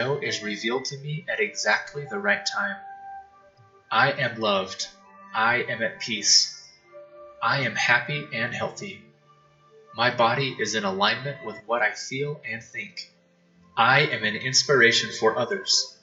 know 0.00 0.18
is 0.18 0.42
revealed 0.42 0.86
to 0.86 0.98
me 0.98 1.24
at 1.28 1.40
exactly 1.40 2.06
the 2.08 2.18
right 2.18 2.44
time. 2.46 2.76
I 3.90 4.12
am 4.12 4.40
loved. 4.40 4.88
I 5.34 5.56
am 5.68 5.82
at 5.82 6.00
peace. 6.00 6.56
I 7.42 7.60
am 7.60 7.74
happy 7.74 8.26
and 8.32 8.54
healthy. 8.54 9.02
My 9.94 10.10
body 10.10 10.56
is 10.58 10.74
in 10.74 10.84
alignment 10.84 11.44
with 11.44 11.56
what 11.66 11.82
I 11.82 11.92
feel 11.92 12.40
and 12.50 12.62
think. 12.62 13.10
I 13.76 14.00
am 14.00 14.24
an 14.24 14.36
inspiration 14.36 15.10
for 15.12 15.38
others. 15.38 15.94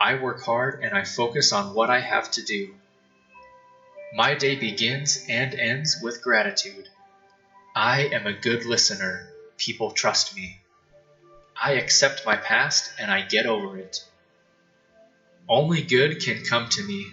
I 0.00 0.14
work 0.14 0.42
hard 0.42 0.80
and 0.82 0.94
I 0.94 1.04
focus 1.04 1.52
on 1.52 1.74
what 1.74 1.90
I 1.90 2.00
have 2.00 2.30
to 2.32 2.42
do. 2.42 2.74
My 4.14 4.34
day 4.34 4.56
begins 4.56 5.24
and 5.28 5.54
ends 5.54 5.98
with 6.02 6.22
gratitude. 6.22 6.88
I 7.76 8.08
am 8.12 8.26
a 8.26 8.32
good 8.32 8.64
listener. 8.64 9.28
People 9.56 9.92
trust 9.92 10.34
me. 10.34 10.59
I 11.62 11.72
accept 11.72 12.24
my 12.24 12.36
past 12.36 12.90
and 12.98 13.10
I 13.10 13.20
get 13.20 13.44
over 13.44 13.76
it. 13.76 14.02
Only 15.46 15.82
good 15.82 16.22
can 16.22 16.42
come 16.42 16.70
to 16.70 16.82
me. 16.82 17.06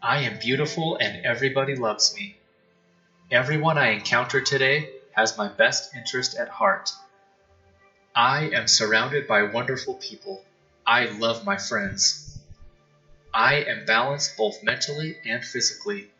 I 0.00 0.20
am 0.20 0.38
beautiful 0.38 0.96
and 0.96 1.26
everybody 1.26 1.76
loves 1.76 2.14
me. 2.16 2.36
Everyone 3.30 3.76
I 3.76 3.88
encounter 3.88 4.40
today 4.40 4.90
has 5.12 5.36
my 5.36 5.48
best 5.48 5.94
interest 5.94 6.34
at 6.34 6.48
heart. 6.48 6.92
I 8.14 8.48
am 8.54 8.68
surrounded 8.68 9.28
by 9.28 9.42
wonderful 9.42 9.94
people. 9.94 10.42
I 10.86 11.06
love 11.06 11.44
my 11.44 11.58
friends. 11.58 12.38
I 13.34 13.56
am 13.56 13.84
balanced 13.84 14.36
both 14.38 14.62
mentally 14.62 15.16
and 15.26 15.44
physically. 15.44 16.10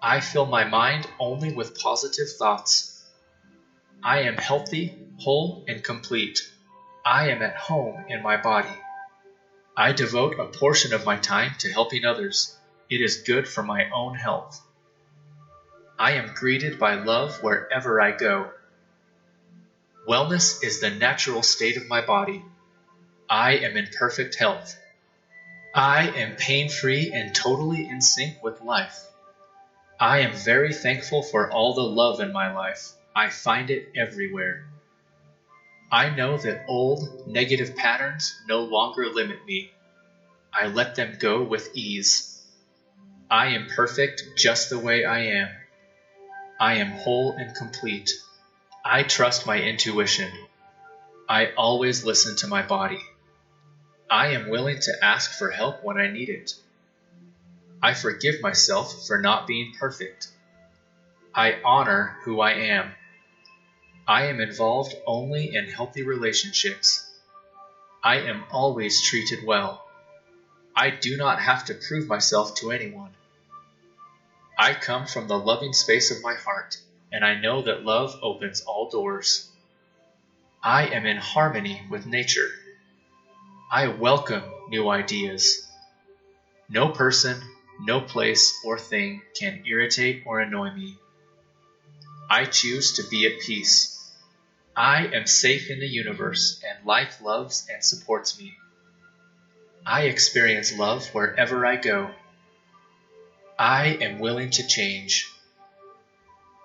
I 0.00 0.20
fill 0.20 0.46
my 0.46 0.64
mind 0.64 1.08
only 1.18 1.52
with 1.52 1.78
positive 1.80 2.30
thoughts. 2.38 3.02
I 4.02 4.20
am 4.20 4.36
healthy, 4.36 4.98
whole, 5.18 5.64
and 5.66 5.82
complete. 5.82 6.40
I 7.04 7.28
am 7.30 7.42
at 7.42 7.56
home 7.56 8.04
in 8.08 8.22
my 8.22 8.38
body. 8.38 8.74
I 9.76 9.92
devote 9.92 10.38
a 10.38 10.46
portion 10.46 10.94
of 10.94 11.04
my 11.04 11.16
time 11.16 11.52
to 11.58 11.70
helping 11.70 12.06
others. 12.06 12.56
It 12.88 13.02
is 13.02 13.24
good 13.26 13.46
for 13.46 13.62
my 13.62 13.90
own 13.90 14.14
health. 14.14 14.62
I 15.98 16.12
am 16.12 16.32
greeted 16.34 16.78
by 16.78 16.94
love 16.94 17.42
wherever 17.42 18.00
I 18.00 18.12
go. 18.12 18.50
Wellness 20.08 20.64
is 20.64 20.80
the 20.80 20.90
natural 20.90 21.42
state 21.42 21.76
of 21.76 21.88
my 21.88 22.00
body. 22.00 22.42
I 23.28 23.56
am 23.56 23.76
in 23.76 23.88
perfect 23.98 24.36
health. 24.36 24.74
I 25.74 26.08
am 26.08 26.36
pain 26.36 26.70
free 26.70 27.12
and 27.12 27.34
totally 27.34 27.86
in 27.86 28.00
sync 28.00 28.42
with 28.42 28.62
life. 28.62 28.98
I 30.00 30.20
am 30.20 30.32
very 30.32 30.72
thankful 30.72 31.22
for 31.22 31.50
all 31.50 31.74
the 31.74 31.82
love 31.82 32.20
in 32.20 32.32
my 32.32 32.54
life. 32.54 32.92
I 33.14 33.28
find 33.28 33.70
it 33.70 33.92
everywhere. 33.94 34.64
I 35.94 36.10
know 36.10 36.36
that 36.38 36.64
old, 36.66 37.24
negative 37.24 37.76
patterns 37.76 38.34
no 38.48 38.62
longer 38.62 39.06
limit 39.10 39.46
me. 39.46 39.70
I 40.52 40.66
let 40.66 40.96
them 40.96 41.18
go 41.20 41.44
with 41.44 41.70
ease. 41.72 42.42
I 43.30 43.50
am 43.50 43.68
perfect 43.68 44.24
just 44.36 44.70
the 44.70 44.78
way 44.80 45.04
I 45.04 45.20
am. 45.20 45.50
I 46.58 46.74
am 46.78 46.90
whole 46.90 47.36
and 47.36 47.54
complete. 47.54 48.10
I 48.84 49.04
trust 49.04 49.46
my 49.46 49.60
intuition. 49.60 50.32
I 51.28 51.52
always 51.56 52.04
listen 52.04 52.34
to 52.38 52.48
my 52.48 52.62
body. 52.62 53.00
I 54.10 54.32
am 54.32 54.48
willing 54.48 54.80
to 54.80 54.98
ask 55.00 55.38
for 55.38 55.48
help 55.48 55.84
when 55.84 55.96
I 55.96 56.10
need 56.10 56.28
it. 56.28 56.54
I 57.80 57.94
forgive 57.94 58.40
myself 58.40 59.06
for 59.06 59.20
not 59.20 59.46
being 59.46 59.74
perfect. 59.78 60.26
I 61.32 61.60
honor 61.64 62.16
who 62.24 62.40
I 62.40 62.54
am. 62.54 62.90
I 64.06 64.26
am 64.26 64.38
involved 64.38 64.94
only 65.06 65.54
in 65.54 65.66
healthy 65.66 66.02
relationships. 66.02 67.06
I 68.02 68.16
am 68.16 68.44
always 68.50 69.00
treated 69.00 69.46
well. 69.46 69.88
I 70.76 70.90
do 70.90 71.16
not 71.16 71.40
have 71.40 71.64
to 71.66 71.74
prove 71.74 72.06
myself 72.06 72.54
to 72.56 72.70
anyone. 72.70 73.12
I 74.58 74.74
come 74.74 75.06
from 75.06 75.26
the 75.26 75.38
loving 75.38 75.72
space 75.72 76.10
of 76.10 76.22
my 76.22 76.34
heart, 76.34 76.76
and 77.10 77.24
I 77.24 77.36
know 77.36 77.62
that 77.62 77.82
love 77.84 78.18
opens 78.20 78.60
all 78.60 78.90
doors. 78.90 79.48
I 80.62 80.86
am 80.88 81.06
in 81.06 81.16
harmony 81.16 81.86
with 81.88 82.04
nature. 82.04 82.50
I 83.72 83.88
welcome 83.88 84.44
new 84.68 84.90
ideas. 84.90 85.66
No 86.68 86.90
person, 86.90 87.40
no 87.80 88.02
place 88.02 88.52
or 88.64 88.78
thing 88.78 89.22
can 89.38 89.62
irritate 89.64 90.24
or 90.26 90.40
annoy 90.40 90.72
me. 90.72 90.98
I 92.28 92.44
choose 92.44 92.92
to 92.94 93.08
be 93.08 93.26
at 93.26 93.40
peace. 93.40 93.93
I 94.76 95.06
am 95.06 95.26
safe 95.26 95.70
in 95.70 95.78
the 95.78 95.86
universe, 95.86 96.60
and 96.68 96.84
life 96.84 97.20
loves 97.20 97.66
and 97.72 97.84
supports 97.84 98.38
me. 98.38 98.56
I 99.86 100.02
experience 100.02 100.76
love 100.76 101.06
wherever 101.14 101.64
I 101.64 101.76
go. 101.76 102.10
I 103.56 103.86
am 104.00 104.18
willing 104.18 104.50
to 104.50 104.66
change. 104.66 105.30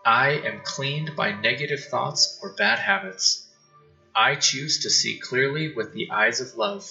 I 0.03 0.29
am 0.31 0.61
cleaned 0.61 1.15
by 1.15 1.33
negative 1.33 1.83
thoughts 1.83 2.39
or 2.41 2.53
bad 2.53 2.79
habits. 2.79 3.45
I 4.15 4.35
choose 4.35 4.79
to 4.79 4.89
see 4.89 5.19
clearly 5.19 5.71
with 5.71 5.93
the 5.93 6.09
eyes 6.09 6.41
of 6.41 6.55
love. 6.55 6.89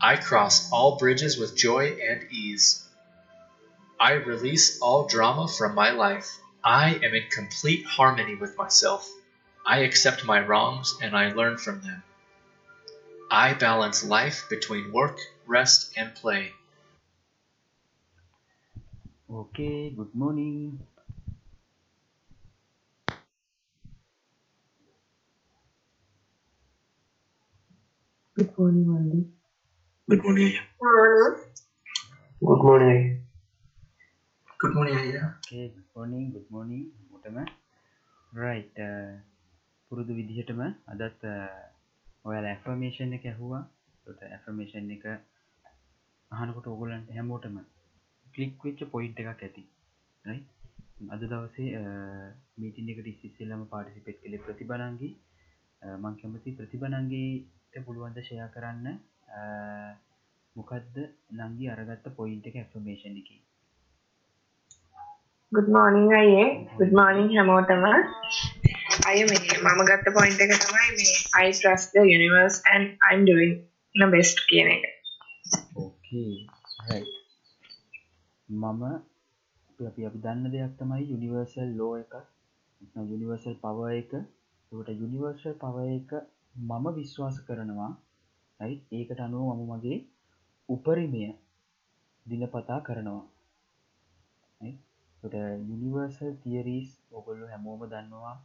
I 0.00 0.16
cross 0.16 0.70
all 0.72 0.96
bridges 0.96 1.38
with 1.38 1.56
joy 1.56 1.96
and 2.02 2.32
ease. 2.32 2.84
I 4.00 4.14
release 4.14 4.80
all 4.80 5.06
drama 5.06 5.46
from 5.46 5.76
my 5.76 5.90
life. 5.90 6.36
I 6.64 6.94
am 6.94 7.14
in 7.14 7.28
complete 7.30 7.86
harmony 7.86 8.34
with 8.34 8.56
myself. 8.56 9.08
I 9.66 9.78
accept 9.80 10.24
my 10.24 10.40
wrongs 10.40 10.94
and 11.02 11.16
I 11.16 11.30
learn 11.32 11.56
from 11.58 11.80
them. 11.82 12.02
I 13.30 13.54
balance 13.54 14.04
life 14.04 14.44
between 14.50 14.92
work, 14.92 15.18
rest, 15.46 15.92
and 15.96 16.14
play. 16.14 16.52
Okay, 19.30 19.90
good 19.90 20.14
morning. 20.14 20.78
Good 28.36 28.50
morning, 28.58 28.86
Andy. 28.96 29.24
Good 30.08 30.22
morning, 30.24 30.46
Aya. 30.46 30.62
Good 32.40 32.62
morning. 32.62 33.22
Good 34.60 34.74
morning, 34.74 34.96
Aya. 34.96 35.22
Okay, 35.46 35.68
good 35.74 35.84
morning, 35.96 36.32
good 36.32 36.50
morning. 36.50 36.90
Right. 38.32 38.66
Uh, 38.78 39.18
පුරුදු 39.94 40.12
විදිහටම 40.12 40.60
අදත් 40.92 41.24
uh, 41.24 41.50
ඔයාලා 42.24 42.52
affirmation 42.52 43.12
එක 43.16 43.26
ඇහුවා 43.30 43.60
ට 44.06 44.28
affirmation 44.28 44.88
එක 44.90 45.04
අහනකොට 46.30 46.66
ඔගොලන්ට 46.66 47.12
හැමෝටම 47.16 47.58
කලික් 48.34 48.64
වෙච්ච 48.64 48.82
පොයින්් 48.90 49.12
එකක් 49.14 49.28
ඇති 49.30 49.62
right? 50.24 50.48
අද 51.08 51.22
දවසේ 51.24 51.84
මීටින් 52.56 52.90
එකට 52.90 53.10
ඉස්සිල්ලම 53.12 53.62
පාටිසිපෙට් 53.68 54.18
කළේ 54.18 54.42
ප්‍රතිබනන්ගේ 54.42 55.12
මං 55.98 56.18
කැමති 56.18 56.56
ප්‍රතිබනන්ගේට 56.58 57.78
පුළුවන්ද 57.86 58.20
ෂයා 58.20 58.48
කරන්න 58.48 58.90
මොකක්ද 60.56 61.00
නංගි 61.38 61.70
අරගත්ත 61.70 62.10
පොයින්ට 62.18 62.50
එක 62.50 62.60
ඇෆර්මේෂන් 62.62 63.22
එක 63.22 63.30
Good 65.52 65.70
morning 65.70 66.10
අයියේ. 66.14 66.50
Good 66.74 66.94
morning 66.94 67.32
හැමෝටම. 67.32 67.88
අය 69.08 69.18
මේ 69.30 69.56
මම 69.64 69.80
ගත්ත 69.88 70.06
point 70.16 70.38
එක 70.44 70.52
තමයි 70.62 70.88
මේ 70.98 71.14
I 71.40 71.48
trust 71.52 71.88
the 71.96 72.04
universe 72.18 72.56
and 72.72 72.84
I'm 73.08 73.20
doing 73.30 73.52
my 73.94 74.08
best 74.14 74.36
කියන 74.48 74.68
එක. 74.74 74.84
ඕකේ 75.76 76.24
මම 78.48 78.82
අපි 79.70 79.82
අපි 79.86 80.00
අපි 80.08 80.18
දන්න 80.24 80.46
දෙයක් 80.54 80.72
තමයි 80.78 81.02
යුනිවර්සල් 81.10 81.70
ලෝ 81.80 81.92
එක 81.96 82.14
යුනිවර්සල් 83.10 83.54
පව 83.64 83.78
එක. 84.00 84.12
ට 84.72 84.88
යුනිවර්සල් 85.02 85.54
පව 85.62 85.76
එක 85.98 86.10
මම 86.62 86.84
විශ්වාස 86.98 87.36
කරනවා 87.46 87.92
ඇයි 88.60 88.76
ඒකට 88.92 89.20
අනුව 89.20 89.44
මම 89.50 89.62
මගේ 89.70 89.98
උපරිමය 90.68 91.22
දිනපතා 92.26 92.80
කරනවා 92.80 93.22
යුනිවර්සල් 95.62 96.34
තියරීස් 96.42 96.88
ඔගොල්ලු 97.12 97.44
හැමෝම 97.46 97.82
දන්නවා. 97.92 98.36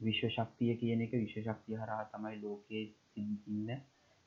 විශ්ව 0.00 0.28
ශක්තිය 0.28 0.74
කියන 0.76 1.02
එක 1.02 1.12
විශ්ව 1.14 1.42
ශක්තිය 1.42 1.76
හරහා 1.76 2.04
තමයි 2.10 2.40
ලෝකයේ 2.40 2.84
ඉන්න 3.16 3.68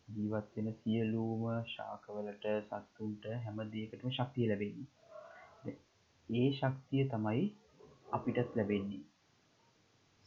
ජීවත් 0.07 0.55
වෙන 0.55 0.69
සියලූම 0.75 1.43
ශාකවලට 1.67 2.45
සත්තුන්ට 2.63 3.27
හැම 3.41 3.61
දේකටම 3.69 4.11
ශක්තිය 4.11 4.47
ලැබෙන්නේ. 4.47 5.75
ඒ 6.29 6.47
ශක්තිය 6.53 7.03
තමයි 7.09 7.43
අපිටත් 8.11 8.55
ලැබෙන්නේ. 8.55 9.03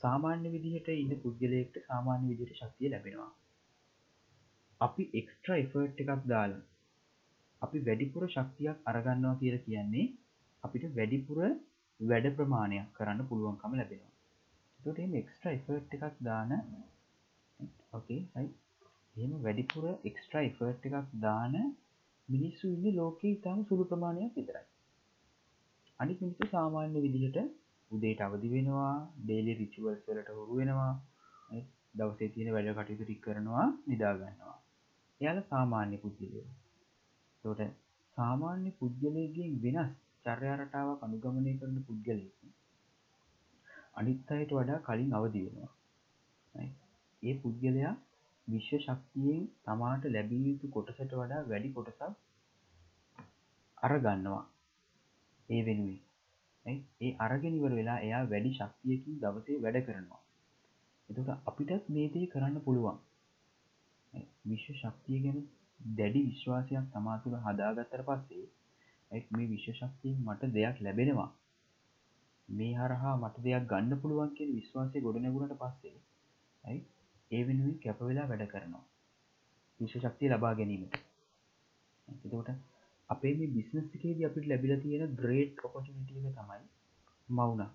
සාමාන්‍ය 0.03 0.49
විදිහට 0.51 0.89
ඉන්න 0.95 1.21
පුද්ගලයෙක්ට 1.21 1.79
සාමාන්‍ය 1.85 2.27
විදියට 2.31 2.59
ශක්තිය 2.59 2.91
ලැබෙනවා. 2.91 3.31
අපි 4.81 5.11
එක්ස්ට්‍ර 5.15 5.55
එෆර්ට් 5.55 6.03
එකක් 6.03 6.27
දාලා 6.27 6.65
අපි 7.63 7.79
වැඩිපුර 7.81 8.29
ශක්තියක් 8.29 8.85
අරගන්නවා 8.85 9.39
කියල 9.41 9.57
කියන්නේ 9.61 10.07
අපිට 10.63 10.85
වැඩිපුර 10.95 11.39
වැඩ 12.01 12.27
ප්‍රමාණයක් 12.37 12.95
කරන්න 12.95 13.29
පුළුවන්කම 13.29 13.73
ලැබෙනවා. 13.75 14.08
තොට 14.81 14.99
එක්ස්ට්‍ර 15.15 15.51
එෆර්ට් 15.51 15.95
එකක් 15.99 16.17
දාන 16.21 16.55
ඕකේ 17.93 18.21
හයි 18.35 18.49
එම 19.17 19.33
වැඩිපුර 19.43 19.85
එක්ස්ට්‍රා 20.05 20.43
එෆර්ට් 20.43 20.89
එකක් 20.89 21.15
දාන 21.21 21.55
මිනිස්සු 22.29 22.67
ඉන්න 22.69 22.97
ලෝකයේ 22.97 23.33
ඉතාම 23.33 23.59
සුළු 23.65 23.85
ප්‍රමාණයක් 23.85 24.37
විතරයි. 24.37 24.67
අනිත් 26.01 26.19
මිනිස්සු 26.21 26.45
සාමාන්‍ය 26.47 26.99
විදිහට 27.01 27.39
උදේට 27.91 28.21
අවදි 28.21 28.49
වෙනවා 28.49 28.95
ඩේලි 29.19 29.53
රිචුවල්ස් 29.55 30.01
වලට 30.07 30.31
හුරු 30.31 30.55
වෙනවා 30.55 30.93
දවසේ 31.95 32.29
තියෙන 32.29 32.53
වැඩ 32.53 32.71
කටයුතු 32.77 33.05
ටික 33.05 33.21
කරනවා 33.21 33.67
නිදා 33.87 34.15
ගන්නවා. 34.15 34.57
එයාලා 35.21 35.51
සාමාන්‍ය 35.51 35.97
පුද්ගලයෝ. 35.97 36.47
ඒකට 37.45 37.73
සාමාන්‍ය 38.17 38.71
පුද්ගලයෙක්ගෙන් 38.79 39.55
වෙනස් 39.63 39.91
චර්යා 40.25 40.57
රටාවක් 40.57 41.03
අනුගමනය 41.03 41.53
කරන 41.59 41.79
පුද්ගලයෙක්. 41.83 42.39
අනිත් 43.99 44.31
අයට 44.31 44.53
වඩා 44.53 44.79
කලින් 44.81 45.13
අවදි 45.13 45.45
වෙනවා. 45.47 45.73
ඒ 47.23 47.35
පුද්ගලයා 47.39 47.95
විශ්ව 48.49 48.79
ශක්තියෙන් 48.79 49.43
තමාට 49.65 50.05
ලැබිය 50.09 50.43
යුතු 50.45 50.71
කොටසට 50.71 51.13
වඩා 51.13 51.41
වැඩි 51.47 51.73
කොටසක් 51.73 52.03
අරගන්නවා 53.83 54.45
ඒ 55.49 55.63
වෙනුවෙන්. 55.63 56.79
ඒ 57.01 57.13
අරගෙනවර 57.19 57.73
වෙලා 57.73 57.99
එයා 57.99 58.23
වැඩි 58.27 58.55
ශක්තියකින් 58.55 59.21
දවසේ 59.21 59.59
වැඩ 59.59 59.79
කරනවා. 59.85 60.23
එතට 61.09 61.31
අපිටත් 61.47 61.89
මේතේ 61.89 62.27
කරන්න 62.27 62.59
පුළුවන්. 62.61 62.99
විශ්ව 64.45 64.75
ශක්තිය 64.75 65.21
ගැන 65.21 65.41
දැඩි 65.95 66.25
විශ්වාසයක් 66.25 66.89
තමා 66.93 67.19
තුළ 67.19 67.37
හදාගත්තර 67.41 68.03
පස්සේ 68.03 68.47
මේ 69.33 69.49
විශ්ව 69.49 69.75
ශක්තියෙන් 69.75 70.25
මට 70.25 70.53
දෙයක් 70.53 70.81
ලැබෙනවා. 70.81 71.31
මේ 72.49 72.75
හරහා 72.75 73.15
මට 73.17 73.43
දෙයක් 73.43 73.67
ගන්න 73.67 74.01
පුළුවන් 74.01 74.31
කියෙන 74.33 74.55
විශ්වාසය 74.55 75.01
ගොඩනැගුණට 75.01 75.59
පස්සේ 75.59 75.97
ඇයි 76.65 76.81
ඒ 77.31 77.43
වෙනුවෙන් 77.45 77.77
කැප 77.79 78.01
වෙලා 78.03 78.27
වැඩ 78.27 78.45
කරනවා. 78.47 78.85
විශ්ව 79.81 80.01
ශක්තිය 80.01 80.31
ලබා 80.31 80.55
ගැනීමට. 80.55 80.95
එතකොට 82.09 82.49
අපේ 83.11 83.35
මේ 83.35 83.49
බිස්නස් 83.49 83.91
එකේදී 83.91 84.25
අපිට 84.25 84.47
ලැබිලා 84.47 84.79
තියෙන 84.79 85.15
ග්‍රේට් 85.15 85.65
ඔපොචුනිටි 85.65 86.21
එක 86.21 86.39
තමයි 86.39 86.65
මවුනා. 87.29 87.71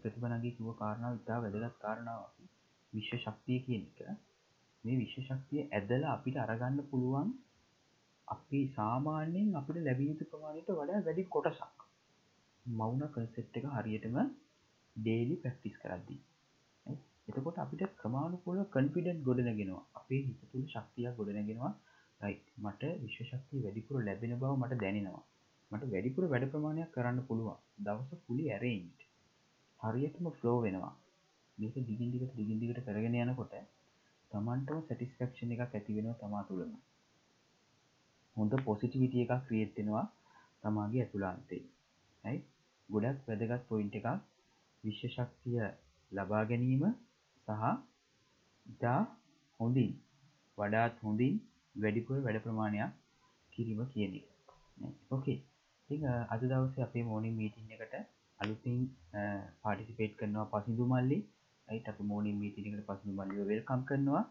ප්‍රතිබනගේ 0.00 0.52
කිව්ව 0.52 0.72
කාරණාව 0.76 1.14
ඉතා 1.16 1.38
වැදගත් 1.40 1.78
කාරණාව 1.78 2.20
විශ්ව 2.92 3.18
ශක්තිය 3.18 3.60
කියන 3.60 3.84
එක. 3.84 4.00
මේ 4.84 4.96
විශ්ව 4.96 5.22
ශක්තිය 5.22 5.68
ඇදලා 5.68 6.12
අපිට 6.12 6.36
අරගන්න 6.38 6.80
පුළුවන් 6.90 7.30
අපි 8.28 8.60
සාමාන්‍යයෙන් 8.74 9.54
අපිට 9.54 9.80
ලැබිය 9.80 10.10
යුතු 10.10 10.24
ප්‍රමාණයට 10.24 10.72
වඩා 10.72 11.04
වැඩි 11.06 11.28
කොටසක්. 11.28 11.79
මවුන 12.70 13.02
කන්සෙප් 13.08 13.56
එක 13.56 13.66
හරියටම 13.68 14.16
ඩේලි 14.96 15.36
පැක්ටිස් 15.36 15.76
කරද්දී. 15.76 16.20
එතකොට 17.28 17.58
අපිට 17.58 17.82
ක්‍රමාණුකූල 17.96 18.58
කන්ෆිඩන්ට් 18.68 19.22
ගොඩනගෙනවා. 19.22 19.82
අපේ 19.94 20.20
හිත 20.20 20.40
තුළ 20.50 20.66
ශක්තියක් 20.66 21.16
ගොඩනගෙනවා. 21.16 21.72
රයි 22.20 22.36
මට 22.58 22.82
විශ්ව 23.02 23.24
ශක්තිය 23.28 23.62
වැඩිපුර 23.62 23.96
ලැබෙන 24.00 24.34
බව 24.34 24.52
මට 24.54 24.80
දැනෙනවා. 24.80 25.22
මට 25.70 25.90
වැඩිපුර 25.90 26.24
වැඩ 26.26 26.46
ප්‍රමාණයක් 26.48 26.92
කරන්න 26.92 27.20
පුළුවන්. 27.24 27.58
දවස 27.80 28.22
පුලි 28.26 28.44
ඇරෙන්ට් 28.50 29.06
හරියටම 29.80 30.30
ෆ්ලෝ 30.32 30.58
වෙනවා. 30.60 30.94
මේක 31.58 31.74
දිගින්දිකට 31.86 32.36
දිගින්දිකට 32.36 32.84
කරගෙන 32.86 33.18
යනකොට 33.22 33.54
තමන්ටම 34.30 34.78
සැටිස්ෆක්ෂණ 34.82 35.54
එකක් 35.54 35.62
ඇති 35.68 35.96
වෙනවා 35.96 36.18
තමා 36.18 36.44
තුළම. 36.44 36.72
හොඳ 38.36 38.52
පොසිටිවිටිය 38.62 39.22
එකක් 39.24 39.44
ක්‍රියට්ටෙනවා 39.46 40.06
තමාගේ 40.62 41.02
ඇතුලාන්තේ 41.02 41.62
ඇයි 42.24 42.40
ගොඩක් 42.90 43.18
වැදගත් 43.28 43.62
පොයින්ට 43.68 43.94
එකක්. 43.98 44.08
විශ්ව 44.84 45.08
ශක්තිය 45.14 45.60
ලබා 46.12 46.42
ගැනීම 46.50 46.84
සහ 47.48 47.64
ඉතා 48.66 49.00
හොඳින් 49.60 49.90
වඩාත් 50.58 50.94
හොඳින් 51.02 51.34
වැඩිපුර 51.74 52.18
වැඩ 52.26 52.42
ප්‍රමාණයක් 52.44 52.90
කිරීම 53.52 53.80
කියන 53.92 54.12
එක. 54.18 54.26
ඕකේ 55.10 55.38
අද 56.32 56.40
දවස 56.42 56.76
අපේ 56.86 57.04
මෝනිින් 57.04 57.36
මීටින් 57.40 57.74
එකට 57.74 57.94
අලුතින් 58.38 58.78
පාටිසිපේට් 59.62 60.12
කරනවා 60.18 60.50
පසිදු 60.52 60.84
මල්ලි. 60.92 61.18
ඇයි 61.68 61.86
අප 61.86 61.98
මෝනිින් 62.02 62.36
මීටිනිකට 62.42 62.86
පසු 62.88 63.16
මල්ලිව 63.18 63.40
වෙල්කම් 63.50 63.82
කරනවා. 63.88 64.24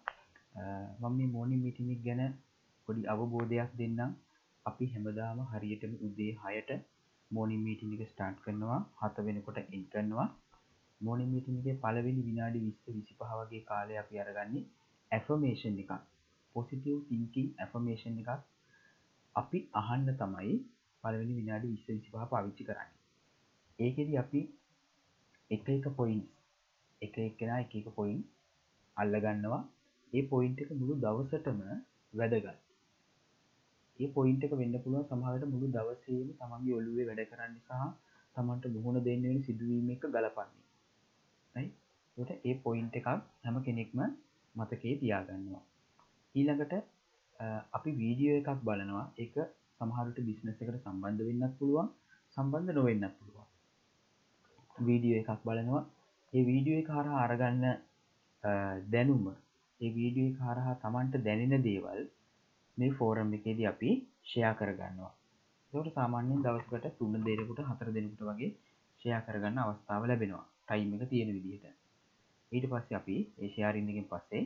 මම 0.99 1.13
මේ 1.17 1.29
මෝනි 1.35 1.55
මිටිනික් 1.55 1.99
ගැන 2.03 2.21
පොඩි 2.87 3.09
අවබෝධයක් 3.13 3.71
දෙන්නම්. 3.79 4.11
අපි 4.65 4.85
හැමදාම 4.93 5.37
හරියටම 5.51 5.93
උදේ 6.05 6.31
හයට 6.41 6.69
මෝනිින් 7.31 7.63
මීටිනික 7.63 8.01
ස්ටාර්ට් 8.05 8.39
කරනවා 8.41 8.79
හත 8.99 9.25
වෙනකොට 9.25 9.57
එන් 9.59 9.83
කරනවා. 9.87 10.27
මෝනිින් 11.01 11.29
මිටින්ගේ 11.29 11.75
පලවෙනි 11.77 12.21
විනාඩි 12.23 12.61
විස්ස 12.61 12.87
විසිපහ 12.89 13.25
වගේ 13.31 13.61
කාලය 13.63 13.97
අපි 13.97 14.21
අරගන්නේ 14.23 14.63
ඇෆර්මේෂන් 15.11 15.77
එක 15.83 15.91
පොසිටව් 16.55 16.97
තිංකින් 17.09 17.47
ඇෆර්මේෂන් 17.57 18.17
එකක් 18.21 18.31
අපි 19.35 19.59
අහන්න 19.73 20.09
තමයි 20.15 20.55
පලවෙනි 21.03 21.33
විනාඩි 21.33 21.71
විස්ස 21.73 21.87
විසිපහ 21.89 22.25
පාවිච්චි 22.31 22.67
කරන්න. 22.69 22.91
ඒකෙද 23.79 24.09
අපි 24.23 24.41
එක 25.51 25.69
එක 25.69 25.85
පොයින්ස් 25.95 26.29
එක 27.01 27.17
එක්කෙන 27.19 27.51
එක 27.55 27.75
එක 27.75 27.87
පොයින් 27.95 28.19
අල්ලගන්නවා. 28.97 29.61
ඒ 30.13 30.23
පොයින්ට 30.27 30.61
එක 30.61 30.71
මුළු 30.73 30.95
දවසටම 30.97 31.61
වැදගත්. 32.13 32.68
ඒ 33.99 34.09
පොයින්ට 34.09 34.43
එක 34.43 34.53
වෙන්න 34.53 34.75
පුළුවන් 34.77 35.07
සමහට 35.07 35.45
මුළු 35.47 35.67
දවසේම 35.69 36.27
තමන්ගේ 36.37 36.75
ඔලුවේ 36.75 37.05
වැඩ 37.05 37.23
කරන්න 37.29 37.55
සහ 37.59 37.87
තමන්ට 38.35 38.65
මුහුණ 38.69 38.99
දෙන්න 39.03 39.23
වෙන 39.23 39.39
සිදුවීම 39.41 39.89
එක 39.89 40.03
ගලපන්නේ. 40.07 41.67
ට 42.17 42.29
ඒ 42.41 42.55
පොයින්ට 42.57 42.95
එකක් 42.95 43.07
හැම 43.43 43.57
කෙනෙක්ම 43.63 43.99
මතකේ 44.55 44.93
තියාගන්නවා. 44.95 45.63
ඊළඟට 46.35 46.73
අපි 47.73 47.89
වීඩියෝ 47.93 48.37
එකක් 48.37 48.63
බලනවා. 48.63 49.05
එක 49.17 49.35
සමහරට 49.77 50.17
බිස්නස 50.21 50.47
එකට 50.53 50.77
සම්බන්ධ 50.77 51.25
වෙන්නත් 51.27 51.57
පුළුවන් 51.59 51.89
සම්බන්ධ 52.37 52.73
නොවෙන්නත් 52.73 53.15
පුළුවන්. 53.17 53.47
වීඩියෝ 54.81 55.19
එකක් 55.21 55.43
බලනවා. 55.43 55.83
ඒ 56.33 56.43
වීඩියෝ 56.43 56.81
එක 56.83 56.89
හරහා 56.89 57.19
අරගන්න 57.25 57.65
දැනුම 58.93 59.25
ඒ 59.81 59.91
වීඩියෝ 59.91 60.31
එක 60.31 60.39
හරහා 60.41 60.79
තමන්ට 60.83 61.23
දැනෙන 61.25 61.67
දේවල් 61.67 62.01
මේ 62.79 62.91
ෆෝරම් 62.91 63.33
එකේදී 63.33 63.67
අපි 63.67 63.89
ෂයා 64.23 64.53
කරගන්නවා. 64.53 65.11
දට 65.73 65.93
සාමාන්‍යයෙන් 65.93 66.43
දවස්කට 66.45 66.97
තුන්න 66.97 67.25
දෙරකුට 67.25 67.61
හතර 67.65 67.89
දෙනකුට 67.95 68.23
වගේ 68.29 68.51
ෂයා 69.01 69.21
කරගන්න 69.21 69.59
අවස්ථාව 69.59 70.03
ලැබෙනවා. 70.05 70.45
ටයිම් 70.63 70.95
එක 70.95 71.03
තියෙන 71.09 71.31
විදිහට. 71.35 71.65
ඊට 72.51 72.65
පස්සේ 72.67 72.97
අපි 72.97 73.17
ඒෂයාරින්නකින් 73.39 74.07
පස්සේ 74.07 74.43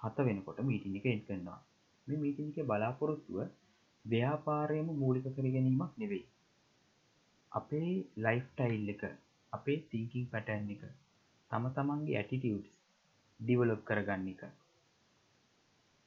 හත 0.00 0.16
වෙනකොට 0.20 0.58
මීටිනික 0.62 1.06
එන් 1.06 1.22
කරනවා. 1.26 1.60
මේ 2.06 2.18
මීටිනික 2.18 2.58
බලාපොරොත්තුව 2.64 3.38
ව්‍යාපාරයම 4.04 4.88
මූලික 4.94 5.26
කර 5.28 5.46
ගැනීමක් 5.48 5.92
නෙවෙයි. 5.98 6.24
අපේ 7.52 7.90
ලයිෆ් 8.18 8.46
ටයිල් 8.52 8.88
එක 8.88 9.02
අපේ 9.52 9.78
තිංකින් 9.90 10.24
පැටන් 10.26 10.70
එක 10.70 10.82
තම 11.50 11.64
තමන්ගේ 11.74 12.16
ඇටිටියස් 12.16 12.66
ඩිවලොප් 13.40 13.82
කරගන්න 13.84 14.28
එක. 14.32 14.42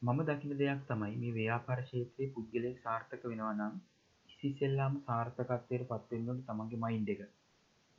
මම 0.01 0.20
දකින 0.24 0.51
දෙයක් 0.53 0.82
තමයි 0.88 1.15
මේ 1.18 1.32
ව්‍යාපාර 1.36 1.79
ශේත්‍රයේ 1.86 2.34
පුද්ගලයෙක් 2.34 2.77
සාර්ථක 2.79 3.24
වෙනවා 3.24 3.53
නම් 3.53 3.74
ඉසිසෙල්ලාම 4.29 4.94
සාර්ථකත්වයට 5.03 5.84
පත්වෙන්නට 5.89 6.46
තමන්ගේ 6.46 6.79
මයින්ඩ 6.79 7.10
එක. 7.10 7.22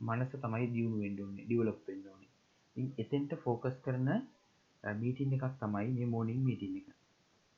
මනස 0.01 0.31
තමයි 0.35 0.65
දියුණු 0.71 1.01
වෙන්ඩුවන්නේ 1.01 1.45
ඩිවලොප් 1.45 1.79
වෙන්ඩෝනේ 1.87 2.87
එතෙන්ට 2.97 3.35
ෆෝකස් 3.39 3.75
කරන 3.79 4.09
මීටින් 4.83 5.35
එකක් 5.37 5.45
තමයි 5.59 5.91
මේ 5.91 6.07
මෝනිින් 6.07 6.41
මීටින් 6.41 6.79
එක. 6.79 6.87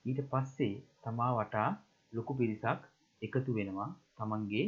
ඊට 0.05 0.19
පස්සේ 0.27 0.75
තමා 1.03 1.31
වටා 1.33 1.69
ලොකු 2.13 2.35
පිරිසක් 2.35 2.83
එකතු 3.21 3.51
වෙනවා 3.51 3.89
තමන්ගේ 4.17 4.65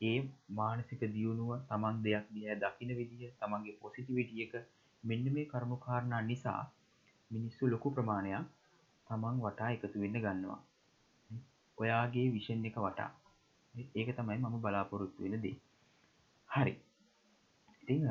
ඒ 0.00 0.16
මානසික 0.54 1.02
දියුණුව 1.10 1.52
තමන් 1.68 2.00
දෙයක් 2.00 2.26
දිය 2.30 2.56
දකින 2.56 2.96
විදිහ 2.98 3.30
තමන්ගේ 3.38 3.78
පොසිටිවිටිය 3.80 4.42
එක. 4.46 4.54
මෙන්න 5.04 5.30
මේ 5.30 5.46
කරුණුකාරණා 5.46 6.22
නිසා 6.22 6.60
මිනිස්සු 7.30 7.64
ලොකු 7.66 7.88
ප්‍රමාණයක් 7.90 8.50
තමන් 9.12 9.42
වටා 9.46 9.72
එකතු 9.76 10.04
වෙන්න 10.04 10.22
ගන්නවා. 10.24 10.60
ඔයාගේ 11.78 12.26
විෂන් 12.34 12.70
එක 12.70 12.78
වටා. 12.84 13.10
ඒක 13.96 14.10
තමයි 14.16 14.38
මම 14.38 14.56
බලාපොරොත්තු 14.64 15.24
වෙන 15.24 15.36
දේ. 15.44 15.56
හරි. 16.50 16.74
ඉතිං 17.82 18.02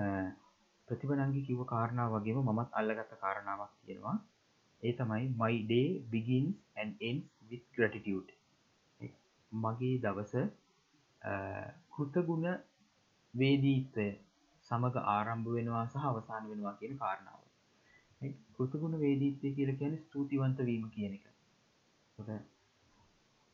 ප්‍රතිබනංගි 0.88 1.42
කිව්ව 1.48 1.62
කාරණා 1.72 2.08
වගේම 2.14 2.40
මමත් 2.44 2.70
අල්ලගත්ත 2.80 3.14
කාරණාවක් 3.24 3.74
තියෙනවා. 3.86 4.18
ඒ 4.84 4.94
තමයි 5.00 5.26
my 5.42 5.56
day 5.72 5.88
begins 6.14 6.56
and 6.76 6.92
ends 7.10 7.28
with 7.50 7.66
gratitude. 7.78 8.30
මගේ 9.52 9.94
දවස 10.04 10.34
කෘතගුණ 11.94 12.48
වේදීත්වය 13.34 14.08
සමඟ 14.68 14.98
ආරම්භ 15.08 15.54
වෙනවා 15.56 15.86
සහ 15.86 16.10
අවසාන 16.10 16.50
වෙනවා 16.52 16.76
කියන 16.80 16.98
කාරණාව. 16.98 17.41
කෘතගුණ 18.22 18.96
වේදීත්වය 18.98 19.52
කියල 19.52 19.72
කියන 19.76 19.94
ස්තුතිවන්ත 20.00 20.60
වීම 20.62 20.86
කියන 20.90 21.14
එක. 21.14 21.26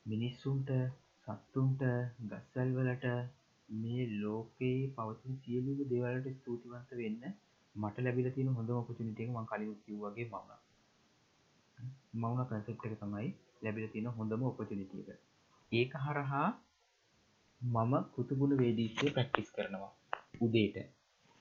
මිනිස්සුන්ට 0.06 0.70
සත්තුන්ට 1.28 1.82
ගස්සල්වලට 2.28 3.06
මේ 3.70 4.04
ලෝකයේ 4.16 4.92
පවතින 4.96 5.42
සියලුම 5.42 5.80
දේවල්ට 5.90 6.28
ස්තුතිවන්ත 6.36 6.92
වෙන්න 6.96 7.24
මට 7.76 7.96
ලැබිලා 8.00 8.34
තියෙන 8.34 8.54
හොඳම 8.54 8.78
ඔපචුනිටි 8.78 9.24
එක 9.24 9.32
මම 9.32 9.48
කලින් 9.48 9.74
කිව්වා 9.82 10.12
වගේ 10.12 10.28
මම 10.28 10.68
මවුන 12.18 12.46
කන්සෙප් 12.46 12.86
එක 12.86 13.00
තමයි 13.00 13.28
ලැබිල 13.62 13.90
තියෙන 13.90 14.08
හොඳම 14.14 14.44
ඔපචනිටිය 14.44 15.04
එක. 15.06 15.20
ඒක 15.72 15.92
හරහා 16.02 16.50
මම 17.62 17.94
කෘතුගුණ 18.14 18.54
වේදීත්වය 18.58 19.08
ප්‍රක්ටිස් 19.12 19.50
කරනවා 19.52 19.94
උදේට. 20.42 20.78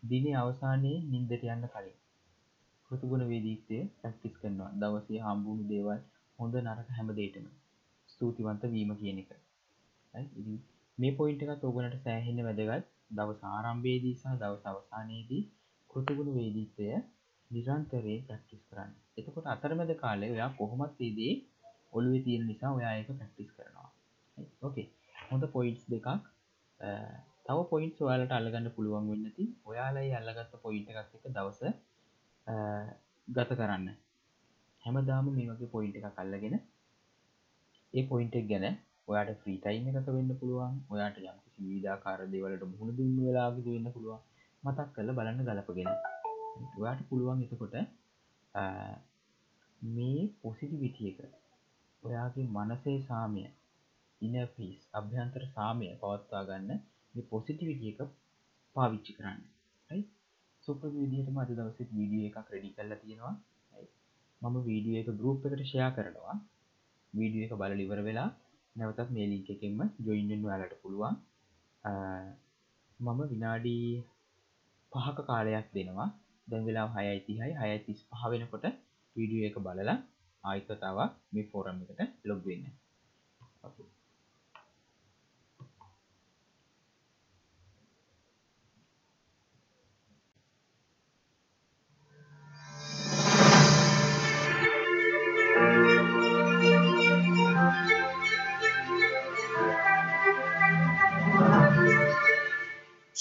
දින 0.03 0.27
අවසානයේ 0.37 0.99
නින්දට 1.05 1.43
යන්න 1.47 1.65
කලින්. 1.69 1.97
කෘතුගුණ 2.91 3.25
වේදීත්වය 3.29 3.79
ප්‍රක්ටිස් 4.01 4.35
කරනවා. 4.41 4.71
දවසේ 4.75 5.21
හම්බුණු 5.25 5.65
දේවල් 5.71 6.01
හොඳ 6.39 6.55
නරක 6.61 6.89
හැම 6.97 7.09
දේටම 7.19 7.47
ස්තුතිවන්ත 8.09 8.63
වීම 8.75 8.91
කියන 9.01 9.19
එක. 9.23 9.31
මේ 10.99 11.17
පොයින්ට 11.19 11.43
එකත් 11.45 11.67
ඔගනට 11.71 11.97
සෑහෙන්න 12.05 12.45
වැදගත්. 12.49 12.87
දවස 13.11 13.43
ආරම්භේදී 13.49 14.15
සහ 14.15 14.39
දවස 14.41 14.65
අවසානයේදී 14.67 15.43
කෘතුගුණ 15.91 16.31
වේදීත්වය 16.35 16.87
නිරන්තරයෙන් 17.51 18.23
ප්‍රක්ටිස් 18.29 18.63
කරන්න. 18.69 18.93
එතකොට 19.19 19.47
අතරමැද 19.47 19.93
කාලය 19.97 20.31
ඔයා 20.37 20.51
කොහොමත් 20.59 20.95
වේදේ 21.01 21.35
ඔළුවේ 21.93 22.23
තියෙන 22.23 22.47
නිසා 22.47 22.73
ඔයා 22.79 22.95
ඒක 22.95 23.11
ප්‍රක්ටිස් 23.13 23.51
කරනවා. 23.57 23.89
ඕකේ 24.63 24.87
හොඳ 25.31 25.45
පොයින්ස් 25.55 25.83
දෙකක්. 25.89 26.09
තව 27.47 27.59
පොයින්ස් 27.73 28.01
ඔයාලට 28.01 28.37
අල්ලගන්න 28.39 28.73
පුළුවන් 28.77 29.11
වෙන්නති. 29.11 29.45
ඔයාලයි 29.65 30.17
අල්ලගත්ත 30.21 30.57
පොයින්ට 30.65 30.91
එකත් 30.93 31.15
එක 31.19 31.29
දවස 31.31 31.61
ගත 33.29 33.51
කරන්න. 33.53 33.87
හැමදාම 34.85 35.29
මේ 35.29 35.47
වගේ 35.49 35.73
පොයින්ට 35.73 35.97
එක 35.99 36.07
කල්ලගෙන 36.17 36.57
ඒ 37.95 38.05
පොයින්ටක් 38.11 38.47
ගැන 38.51 38.67
ඔයාට 39.09 39.31
ෆ්‍රීටයින් 39.41 39.89
එකක 39.91 40.09
වෙන්න 40.09 40.31
පුළුවන් 40.41 40.77
ඔයාට 40.93 41.19
යම් 41.21 41.39
විධාකාර 41.67 42.21
දෙවලට 42.33 42.65
මුහුණ 42.65 42.97
දුන්න 42.99 43.17
වෙලාග 43.21 43.59
වෙන්න 43.67 43.89
පුළුවන් 43.95 44.23
මතක් 44.63 44.89
කල 44.95 45.11
බලන්න 45.19 45.47
ගලපගෙන. 45.49 45.91
ඔයාට 46.79 47.03
පුළුවන් 47.09 47.43
එතකොට 47.45 47.75
මේ 49.83 50.21
පොසිටිවිටිය 50.43 51.11
එක 51.11 51.19
ඔයාගේ 52.03 52.47
මනසේ 52.49 52.99
සාමය 53.09 53.45
ඉනපිස් 54.21 54.81
අභ්‍යන්තර 54.93 55.45
සාමය 55.55 55.89
පවත්වා 56.01 56.45
ගන්න 56.49 57.27
පොසිටිවිටිය 57.31 57.93
එක 57.93 58.01
පාවිච්චි 58.77 59.17
කරන්න. 59.19 59.41
සුප 60.69 60.81
විදිහටම 60.95 61.37
අද 61.39 61.51
දවසත් 61.51 61.91
වීඩිය 61.91 62.23
එක 62.29 62.39
ක්‍රඩි 62.47 62.71
කල්ලා 62.77 62.99
තියෙනවා. 62.99 63.35
මම 64.43 64.57
වීඩිය 64.65 64.97
එක 65.01 65.09
ගරුප් 65.21 65.47
එකට 65.47 65.63
ෂයා 65.63 65.91
කරනවා. 65.97 66.37
වීඩිය 67.15 67.45
එක 67.47 67.55
බල 67.61 67.73
ලිවර 67.81 68.01
වෙලා 68.01 68.31
නැවතත් 68.77 69.11
මේ 69.11 69.27
ලිංක 69.33 69.49
එකෙන්ම 69.55 69.81
ජොයින්ෙන් 70.07 70.43
වලට 70.45 70.75
පුළුවන්. 70.83 71.15
මම 73.01 73.21
විනාඩී 73.33 73.87
පහක 74.93 75.19
කාලයක් 75.31 75.69
දෙනවා. 75.77 76.09
දැන් 76.49 76.67
වෙලා 76.69 76.89
හයයි 76.97 77.19
තිහයි. 77.27 77.53
හය 77.61 77.71
තිස් 77.87 78.01
පහ 78.11 78.23
වෙනකොට 78.33 78.67
වීඩිය 79.17 79.47
එක 79.49 79.59
බලලා 79.61 79.99
ආයිකතාව 80.45 80.99
මේ 81.33 81.49
ෆෝරම් 81.51 81.79
එකට 81.85 82.27
ලොග් 82.29 82.41
වෙන්න. 82.45 82.67
okay. 83.63 83.96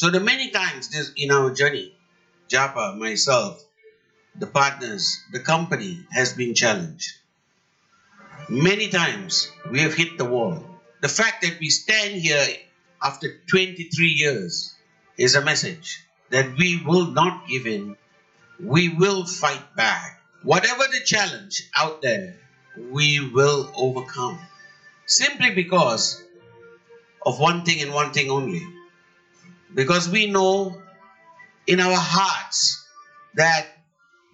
So 0.05 0.11
the 0.11 0.19
many 0.19 0.51
times 0.51 0.89
this 0.89 1.11
in 1.17 1.31
our 1.31 1.49
journey, 1.49 1.91
Japa, 2.47 2.95
myself, 2.95 3.65
the 4.35 4.45
partners, 4.45 5.19
the 5.31 5.39
company 5.39 6.05
has 6.11 6.31
been 6.33 6.53
challenged. 6.53 7.11
Many 8.47 8.89
times 8.89 9.49
we 9.71 9.79
have 9.79 9.95
hit 9.95 10.19
the 10.19 10.25
wall. 10.25 10.63
The 11.01 11.09
fact 11.09 11.41
that 11.41 11.57
we 11.59 11.69
stand 11.69 12.21
here 12.21 12.45
after 13.01 13.29
23 13.49 14.05
years 14.05 14.75
is 15.17 15.33
a 15.33 15.41
message 15.43 16.05
that 16.29 16.55
we 16.55 16.83
will 16.85 17.07
not 17.07 17.47
give 17.47 17.65
in. 17.65 17.97
We 18.59 18.89
will 18.89 19.25
fight 19.25 19.75
back. 19.75 20.21
Whatever 20.43 20.83
the 20.83 21.01
challenge 21.03 21.67
out 21.75 22.03
there, 22.03 22.35
we 22.77 23.27
will 23.33 23.71
overcome. 23.75 24.37
Simply 25.07 25.49
because 25.55 26.23
of 27.25 27.39
one 27.39 27.65
thing 27.65 27.81
and 27.81 27.91
one 27.91 28.13
thing 28.13 28.29
only 28.29 28.74
because 29.75 30.09
we 30.09 30.31
know 30.31 30.81
in 31.67 31.79
our 31.79 31.97
hearts 31.97 32.87
that 33.35 33.67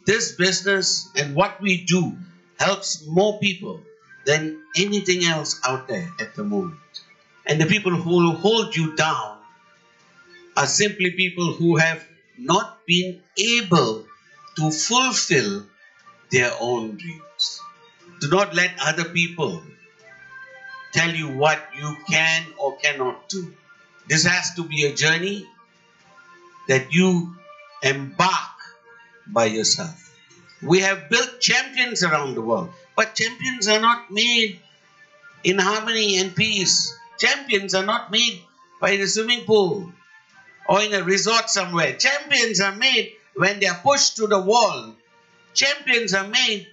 this 0.05 0.33
business 0.33 1.10
and 1.17 1.36
what 1.36 1.60
we 1.60 1.83
do 1.86 2.15
helps 2.60 3.05
more 3.07 3.39
people 3.39 3.81
than 4.25 4.62
anything 4.77 5.25
else 5.25 5.60
out 5.65 5.88
there 5.88 6.07
at 6.19 6.36
the 6.36 6.43
moment. 6.43 6.77
And 7.45 7.60
the 7.60 7.65
people 7.65 7.91
who 7.91 8.31
hold 8.33 8.75
you 8.75 8.95
down 8.95 9.39
are 10.55 10.67
simply 10.67 11.12
people 11.12 11.53
who 11.53 11.77
have 11.77 12.05
not 12.38 12.86
been 12.86 13.21
able 13.38 14.05
to 14.57 14.71
fulfill 14.71 15.65
their 16.31 16.51
own 16.60 16.98
dreams. 16.98 17.62
Do 18.19 18.29
not 18.29 18.53
let 18.53 18.75
other 18.79 19.05
people 19.05 19.63
tell 20.93 21.10
you 21.10 21.29
what 21.29 21.60
you 21.75 21.98
can 22.10 22.45
or 22.60 22.77
cannot 22.77 23.27
do. 23.29 23.55
This 24.08 24.25
has 24.25 24.55
to 24.55 24.63
be 24.63 24.86
a 24.86 24.93
journey 24.93 25.48
that 26.67 26.91
you 26.93 27.36
embark 27.84 28.58
by 29.27 29.46
yourself. 29.46 29.98
We 30.62 30.79
have 30.79 31.10
built 31.10 31.39
champions 31.39 32.03
around 32.03 32.36
the 32.36 32.41
world, 32.41 32.72
but 32.96 33.15
champions 33.15 33.67
are 33.67 33.79
not 33.79 34.12
made 34.12 34.60
in 35.43 35.58
harmony 35.58 36.17
and 36.17 36.36
peace. 36.36 36.93
Champions 37.20 37.74
are 37.74 37.86
not 37.86 38.12
made 38.12 38.41
by 38.79 38.98
the 38.98 39.08
swimming 39.08 39.46
pool 39.46 39.91
or 40.67 40.81
in 40.81 40.93
a 40.93 41.03
resort 41.03 41.50
somewhere. 41.50 41.96
Champions 41.98 42.60
are 42.60 42.75
made 42.75 43.13
when 43.36 43.60
they 43.60 43.67
are 43.67 43.79
pushed 43.84 44.17
to 44.17 44.27
the 44.27 44.39
wall. 44.39 44.96
Champions 45.53 46.13
are 46.13 46.27
made 46.27 46.67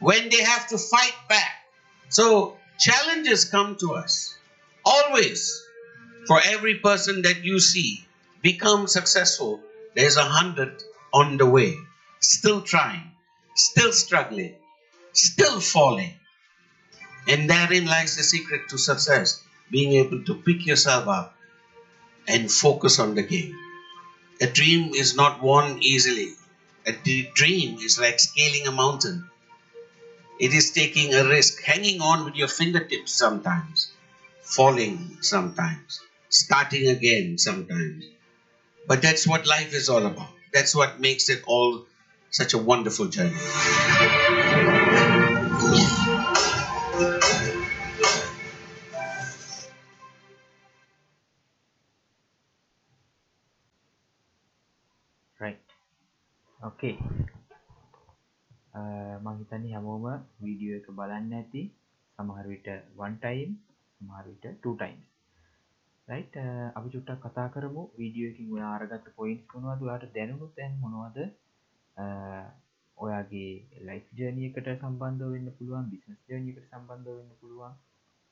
when 0.00 0.28
they 0.28 0.42
have 0.42 0.68
to 0.68 0.78
fight 0.78 1.14
back. 1.28 1.64
So 2.08 2.56
challenges 2.78 3.44
come 3.46 3.76
to 3.76 3.94
us 3.94 4.36
always 4.84 5.63
for 6.26 6.40
every 6.44 6.76
person 6.76 7.22
that 7.22 7.44
you 7.44 7.60
see 7.60 8.06
become 8.42 8.86
successful, 8.86 9.60
there's 9.94 10.16
a 10.16 10.24
hundred 10.24 10.82
on 11.12 11.36
the 11.36 11.46
way, 11.46 11.76
still 12.20 12.62
trying, 12.62 13.12
still 13.54 13.92
struggling, 13.92 14.54
still 15.12 15.60
falling. 15.60 16.14
And 17.28 17.48
therein 17.48 17.86
lies 17.86 18.16
the 18.16 18.22
secret 18.22 18.68
to 18.70 18.78
success 18.78 19.42
being 19.70 19.92
able 19.92 20.24
to 20.24 20.34
pick 20.34 20.66
yourself 20.66 21.08
up 21.08 21.36
and 22.28 22.50
focus 22.50 22.98
on 22.98 23.14
the 23.14 23.22
game. 23.22 23.56
A 24.40 24.46
dream 24.46 24.94
is 24.94 25.14
not 25.14 25.42
won 25.42 25.82
easily. 25.82 26.34
A 26.86 26.92
dream 26.92 27.78
is 27.78 27.98
like 27.98 28.20
scaling 28.20 28.66
a 28.66 28.72
mountain. 28.72 29.30
It 30.38 30.52
is 30.52 30.72
taking 30.72 31.14
a 31.14 31.24
risk, 31.24 31.62
hanging 31.62 32.00
on 32.00 32.24
with 32.24 32.34
your 32.34 32.48
fingertips 32.48 33.12
sometimes, 33.12 33.92
falling 34.42 35.18
sometimes 35.20 36.00
starting 36.33 36.87
again 36.87 37.37
sometimes. 37.37 38.05
But 38.87 39.01
that's 39.01 39.27
what 39.27 39.45
life 39.45 39.73
is 39.73 39.89
all 39.89 40.05
about. 40.05 40.29
That's 40.53 40.75
what 40.75 40.99
makes 40.99 41.29
it 41.29 41.43
all 41.45 41.85
such 42.31 42.53
a 42.53 42.57
wonderful 42.57 43.07
journey. 43.07 43.35
right 55.39 55.75
okay 56.59 56.93
මං 59.25 59.37
හිතන්නේ 59.39 59.69
හැමෝම 59.73 60.05
video 60.43 60.75
එක 60.79 60.87
බලන්න 60.97 61.31
ඇති 61.37 61.61
සමහර 62.17 62.45
විට 62.51 62.67
one 63.05 63.15
time 63.25 63.53
සමහර 64.01 64.25
විට 64.29 64.45
two 64.65 64.75
times 64.81 65.12
රයිට් 66.08 66.34
uh, 66.36 66.68
අපි 66.76 66.88
චුට්ටක් 66.94 67.22
කතා 67.24 67.48
කරමු. 67.48 67.82
වීඩියෝ 67.98 68.30
එකින් 68.32 68.48
ඔයා 68.54 68.72
අරගත්ත 68.76 69.06
පොයින්ස් 69.16 69.42
මොනවද? 69.52 69.80
ඔයාට 69.82 70.12
දැනුණු 70.16 70.48
තැන් 70.56 70.74
මොනවද? 70.82 71.18
Uh, 71.96 72.44
ඔයාගේ 72.98 73.52
ලයිෆ් 73.86 74.10
ජර්නියකට 74.18 74.68
සම්බන්ධ 74.74 75.30
වෙන්න 75.32 75.48
පුළුවන් 75.58 75.88
බිස්නස් 75.92 76.20
ජර්නියකට 76.28 76.66
සම්බන්ධ 76.70 77.10
වෙන්න 77.10 77.32
පුළුවන්. 77.40 77.78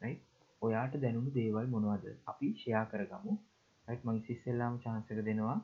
රයි් 0.01 0.17
ඔයාට 0.63 0.97
දැනුණු 1.05 1.33
දේවල් 1.39 1.71
මොනවද? 1.75 2.07
අපි 2.27 2.53
ෂයා 2.55 2.85
කරගමු. 2.93 3.37
රයි් 3.89 4.01
මං 4.05 4.21
සිස්සෙල්ලාම 4.29 4.77
චාන්සක 4.85 5.23
දෙනවා 5.23 5.59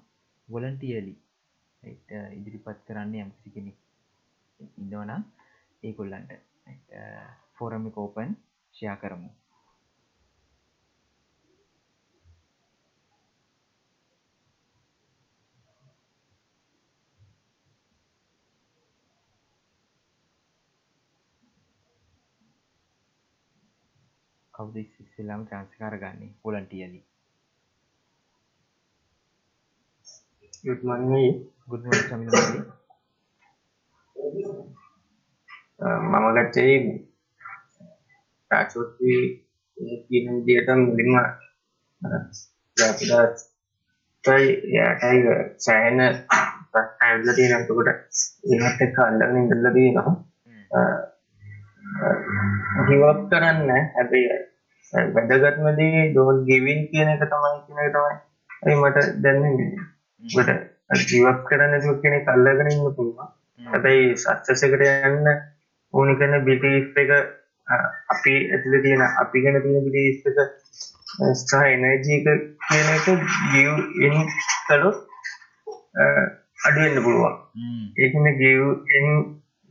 වොලන්ටියලි 0.49 1.15
uh, 1.83 2.29
ඉදිරිපත් 2.39 2.81
කරන්න 2.87 3.19
යම්කිසි 3.19 3.55
කෙනෙ 3.57 3.75
ඉන්නවනම් 4.79 5.23
ඒකොල්ලන්ට 5.83 6.33
ෆෝරම 7.57 7.85
කෝපන් 7.91 8.33
ෂයා 8.75 8.97
කරමු. 8.97 9.31
කවුද 24.59 24.77
ඉස්සෙල්ලාම 24.77 25.43
chance 25.47 25.73
එක 25.75 25.83
අරගන්නේ? 25.83 26.31
voluntarily 26.45 27.01
good 30.65 30.83
morning. 30.83 31.35
Good 31.69 31.83
morning 31.85 32.05
සමිඳ 32.09 32.31
මල්ලි 32.31 32.61
අ, 35.81 35.87
මම 36.03 36.27
ගත්තේ 36.37 36.75
රාජෝත්‍රි 38.51 39.15
කියන 40.07 40.27
විදිහට 40.47 40.71
මුලින්ම 40.81 41.13
අපිටයි 42.77 44.47
එයාටයි 44.71 45.19
සෑහෙන 45.59 45.99
ප්‍රශ්න 46.73 47.05
ඇවිල්ලා 47.05 47.37
තියෙනවා. 47.37 47.61
එතකොට 47.63 47.89
ඒවත් 48.53 48.81
එක්ක 48.87 48.99
අල්ලගෙන 49.07 49.39
ඉඳලා 49.43 49.73
තියෙනවා. 49.77 50.15
ගිවප් 52.89 53.21
කරන්න 53.31 53.71
හැබැයි 53.95 54.39
වැදගත්ම 55.15 55.67
දේ 55.79 56.03
don't 56.15 56.43
giving 56.49 56.83
කියන 56.91 57.09
එක 57.15 57.25
තමයි 57.25 57.59
කියන 57.67 57.81
එක 57.85 57.93
තමයි 57.97 58.15
ඒ 58.67 58.77
මට 58.77 58.99
දැනෙන්නේ. 59.25 59.73
ඔබට 60.23 61.09
ගිවප් 61.11 61.41
කරන්න 61.49 61.71
නැතුව 61.73 61.99
කෙනෙක් 62.05 62.31
අල්ලගෙන 62.35 62.71
ඉන්න 62.73 62.95
පුළුවන්. 62.97 63.29
හැබැයි 63.61 64.15
සක්සස් 64.17 64.65
එකට 64.67 64.87
යන්න 64.87 65.29
ඕනි 65.95 66.15
කරන 66.21 66.45
බිලීෆ් 66.47 67.03
එක 67.03 67.11
අපි 68.15 68.35
ඇතුලේ 68.55 68.83
තියෙන 68.85 69.05
අපි 69.23 69.45
ගැන 69.45 69.61
තියෙන 69.65 69.87
බිලීෆ් 69.89 70.31
එක 70.31 70.39
සහ 71.35 71.55
එනර්ජි 71.67 72.21
එක 72.21 72.27
කියන 72.69 72.89
එක 72.97 73.07
give 73.53 73.77
in 74.07 74.17
කළොත් 74.69 74.99
අඩු 76.67 76.79
වෙන්න 76.85 77.03
පුළුවන්. 77.05 77.37
ඒ 77.99 78.11
කියන්නේ 78.11 78.39
give 78.41 78.69
in 78.99 79.07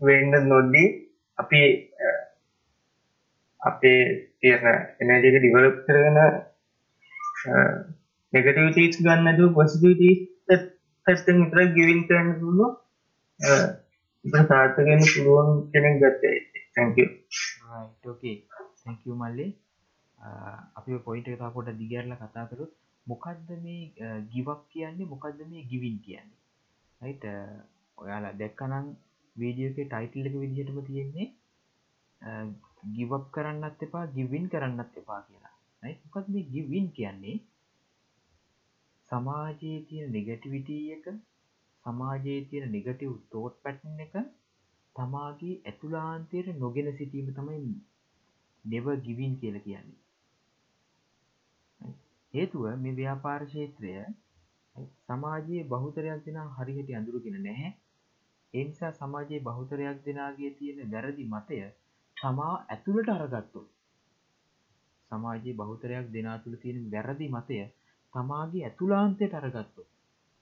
වෙන්න 0.01 0.49
නොදී 0.51 0.87
අපි 1.37 1.61
අපේ 3.61 4.01
තියෙන 4.39 4.65
එනර්ජි 5.03 5.29
එක 5.29 5.37
ඩිවෙලොප් 5.37 5.77
කරගෙන 5.85 6.17
නෙගටිවිටීස් 8.33 8.97
ගන්න 9.03 9.23
නැතුව 9.25 9.53
පොසිටිවිටීස් 9.53 10.19
පැත්තෙන් 11.07 11.37
විතරක් 11.43 11.69
ගිවින් 11.77 12.01
කරන්න 12.07 12.31
පුළුවන් 12.39 12.73
අ, 13.39 13.51
අපිට 14.25 14.49
සාර්ථක 14.51 14.79
වෙන්න 14.89 15.05
පුළුවන් 15.11 15.49
කෙනෙක් 15.73 15.95
ගත්තේ. 16.01 16.35
Thank 16.75 16.97
you. 16.99 17.07
Right 17.67 18.05
okay. 18.13 18.35
Thank 18.83 18.99
you 19.05 19.15
මල්ලි 19.21 19.47
අපි 20.77 20.99
පොයින්ට 21.07 21.27
එක 21.29 21.39
තව 21.39 21.49
පොඩ්ඩක් 21.55 21.79
දිගහැරලා 21.81 22.19
කතා 22.21 22.45
කරොත් 22.51 22.71
මොකද්ද 23.07 23.49
මේ 23.63 23.79
give 24.31 24.49
up 24.53 24.61
කියන්නේ? 24.69 25.05
මොකද්ද 25.05 25.39
මේ 25.49 25.63
giving 25.71 25.97
කියන්නේ? 26.05 26.37
Right 27.01 27.23
ඔයාලා 27.97 28.33
දැක්කනම් 28.41 28.87
වීඩියෝ 29.35 29.71
එකේ 29.73 29.87
ටයිටල් 29.91 30.27
එක 30.29 30.35
විදිහටම 30.43 30.79
තියෙන්නේ. 30.89 31.27
Give 32.95 33.13
up 33.13 33.25
කරන්නත් 33.31 33.85
එපා 33.87 34.05
giving 34.15 34.47
කරන්නත් 34.49 34.99
එපා 35.01 35.21
කියලා. 35.21 35.55
right 35.83 35.99
මොකද්ද 36.05 36.33
මේ 36.33 36.49
giving 36.53 36.89
කියන්නේ? 36.91 37.37
සමාජයේ 39.11 39.79
තියෙන 39.89 40.11
නෙගටිවිටි 40.11 40.77
එක 40.91 41.05
සමාජයේ 41.85 42.41
තියෙන 42.49 42.71
නෙගටිව් 42.71 43.13
තෝට් 43.31 43.55
පැටර්න් 43.63 44.03
එක 44.05 44.15
තමාගේ 44.95 45.55
ඇතුළාන්තයට 45.63 46.47
නොගෙන 46.57 46.89
සිටීම 46.97 47.29
තමයි 47.33 47.57
නෙව 48.65 48.85
ගිවින් 49.05 49.33
කියල 49.39 49.57
කියන්නේ. 49.59 49.99
හේතුව 52.33 52.65
මේ 52.77 52.95
ව්‍යාපාර 52.95 53.41
ක්ෂේත්‍රය 53.45 53.93
සමාජයේ 55.05 55.63
බහුතරයක් 55.65 56.25
දෙනා 56.25 56.47
හරිහට 56.55 56.89
අඳුරුගෙන 56.99 57.37
නැහැ. 57.41 57.71
එනිසා 58.53 58.91
සමාජයේ 58.91 59.41
බහුතරයක් 59.41 60.01
දෙනාගේ 60.05 60.51
තියෙන 60.59 60.91
වැරදි 60.91 61.25
මතය 61.25 61.61
තමා 62.17 62.53
ඇතුළට 62.67 63.09
අරගත්තු 63.15 63.61
සමාජයේ 65.11 65.55
බහුතරයක් 65.55 66.07
දෙනා 66.11 66.37
තුළ 66.37 66.57
තියෙන 66.57 66.87
වැරදි 66.91 67.27
මතය 67.29 67.59
තමාගේ 68.13 68.63
ඇතුලාන්තයට 68.63 69.35
අරගත්තු 69.35 69.87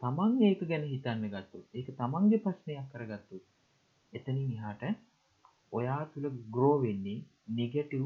තමන් 0.02 0.34
ඒක 0.43 0.62
ගැන 0.65 0.86
හිතන්න 0.86 1.26
ගත්තු 1.30 1.60
ඒක 1.73 1.88
තමන්ගේ 1.93 2.39
ප්‍රශ්නයක් 2.39 2.88
කරගත්තු 2.91 3.38
එතනින් 4.13 4.49
එහාට 4.52 4.84
ඔයා 5.73 6.02
තුළ 6.06 6.28
ග්‍රෝ 6.49 6.76
වෙන්නේ 6.82 7.17
නිගටව් 7.52 8.06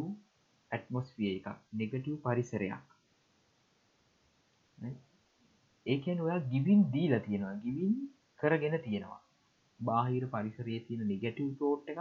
ඇටමොස්විය 0.72 1.32
එකක් 1.32 1.48
නෙගටව් 1.74 2.16
පරිසරයක්. 2.24 2.86
ඒකන් 5.86 6.20
ඔයා 6.20 6.40
ගිවින් 6.48 6.82
දීලා 6.94 7.20
තියෙනවා 7.20 7.58
ගිවින් 7.60 7.94
කරගෙන 8.40 8.76
තියෙනවා. 8.80 9.22
බාහිර 9.80 10.24
පරිසරයේ 10.28 10.82
තියෙන 10.82 11.08
නිගටව් 11.08 11.50
තෝට් 11.60 11.92
එක 11.92 12.00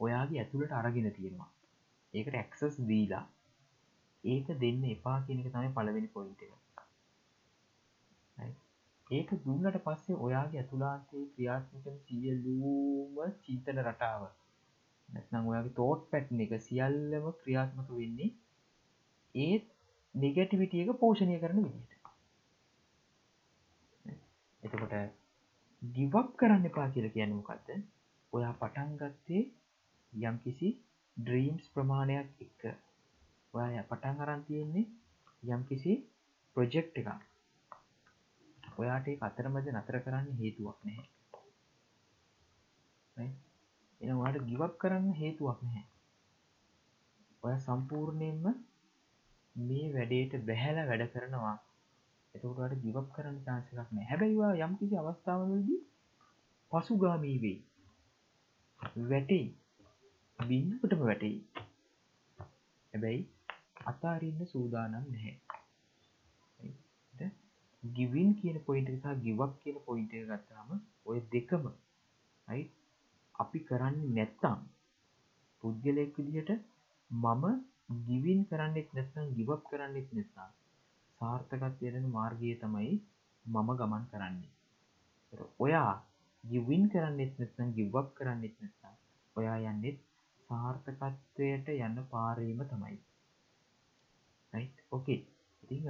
ඔයාගේ 0.00 0.40
ඇතුළට 0.40 0.72
අරගෙන 0.74 1.12
තියෙනවා. 1.12 1.50
ඒකට 2.14 2.34
ඇක්සස් 2.36 2.80
දීලා 2.84 3.24
ඒක 4.24 4.48
දෙන්න 4.58 4.82
එපා 4.86 5.18
කියනක 5.22 5.46
තමයි 5.48 5.70
පළවෙනි 5.72 6.10
පොයින්ට 6.10 6.42
එක. 6.42 6.60
ඒක 9.10 9.30
දුන්නට 9.42 9.76
පස්සේ 9.80 10.16
ඔයාගේ 10.18 10.60
ඇතුලාන්තේ 10.60 11.24
ක්‍රියාත්මකන 11.30 11.96
සියලූම 12.02 13.16
චීතන 13.40 13.80
රටාව 13.82 14.26
නැත්නම් 15.08 15.48
ඔයාගේ 15.50 15.76
තෝට් 15.76 16.04
පැට්න 16.10 16.42
එක 16.44 16.52
සියල්ලම 16.62 17.26
ක්‍රියාත්මක 17.40 17.88
වෙන්නේ 17.92 18.30
ඒත් 19.34 19.66
නිගටිවිටිය 20.14 20.82
එක 20.84 21.00
පෝෂණය 21.00 21.38
කරන 21.38 21.64
විදිට 21.64 21.92
එතකොට 24.62 24.94
ගිවක් 25.82 26.30
කරන්න 26.36 26.64
එපා 26.66 26.88
කියල 26.90 27.08
කියන්න 27.10 27.34
මොකක්ද 27.34 27.68
ඔයා 28.32 28.54
පටන්ගත්තේ 28.58 29.42
යම් 30.12 30.36
කිසි 30.38 30.68
ඩ්‍රීම්ස් 31.16 31.64
ප්‍රමාණයක් 31.74 32.28
එක්ක. 32.40 32.62
ඔයා 33.54 33.82
පටන් 33.82 34.16
අරන් 34.20 34.42
තියෙන්නේ 34.44 34.86
යම් 35.42 35.62
කිසි 35.64 35.92
ප්‍රොජෙක්් 36.56 36.88
එකක්. 36.94 37.08
ඔයාට 38.78 39.06
අතරමද 39.20 39.66
නතර 39.70 39.96
කරන්න 40.00 40.28
හේතුවක් 40.36 40.78
නැහැ. 40.84 41.08
එන 44.00 44.18
වාට 44.18 44.36
ගිවක් 44.44 44.74
කරන්න 44.78 45.08
හේතුවක් 45.12 45.58
නැහැ. 45.62 45.86
ඔය 47.42 47.54
සම්පූර්ණයෙන්ම 47.58 48.44
මේ 49.56 49.86
වැඩේට 49.92 50.32
බැහැල 50.46 50.78
වැඩ 50.88 51.04
කරනවා. 51.12 51.56
එතකට 52.34 52.82
ගිවක් 52.82 53.08
කරන්න 53.14 53.38
චාන්සකක් 53.44 53.88
නෑ 53.90 54.06
හැබැයිවා 54.06 54.52
යම් 54.60 54.74
කිසි 54.78 54.94
අවස්ථාවලදී 54.96 55.80
පසුගාමී 56.72 57.38
වෙයි. 57.38 57.58
වැටෙයි. 59.08 59.48
බින්නකටම 60.48 61.02
වැටෙයි. 61.02 61.38
හැබැයි 62.92 63.22
අතාරන්න 63.86 64.40
සූදානම් 64.46 65.06
නැහැ. 65.08 65.38
ගිවින් 67.82 68.30
කියන 68.34 68.58
පොයින්ට 68.66 68.90
සහ 68.94 69.20
ගිවක් 69.24 69.52
කියන 69.62 69.78
පොයින්ට 69.86 70.12
ගත්තාම 70.28 70.70
ඔය 71.04 71.18
දෙකම 71.32 71.64
යි 72.48 72.62
අපි 73.34 73.58
කරන්න 73.68 73.98
නැත්තම් 74.16 74.58
පුද්ගලයෙක් 75.62 76.18
විදිහට 76.18 76.50
මම 77.10 77.44
ගිවින් 78.06 78.40
කරන්නෙත් 78.50 78.88
නැත්නම් 78.92 79.32
ගිවක් 79.36 79.62
කරන්නෙත් 79.70 80.08
නැත්තා 80.12 80.48
සාර්ථකත් 81.20 81.80
වෙන 81.86 82.06
මාර්ගය 82.10 82.52
තමයි 82.62 82.92
මම 83.46 83.68
ගමන් 83.78 84.04
කරන්නේ. 84.12 84.52
ඔයා 85.58 85.94
ගිවින් 86.44 86.84
කරන්නෙත් 86.92 87.32
නැත්නම් 87.38 87.74
ගිවක් 87.78 88.08
කරන්නෙත් 88.14 88.54
නැත්තා 88.60 88.94
ඔයා 89.36 89.58
යන්නෙත් 89.64 89.98
සාර්ථකත්වයට 90.50 91.68
යන්න 91.72 91.98
පාරීම 92.10 92.62
තමයි. 92.66 92.96
ඕකේ 94.90 95.18
ඉතිං 95.62 95.84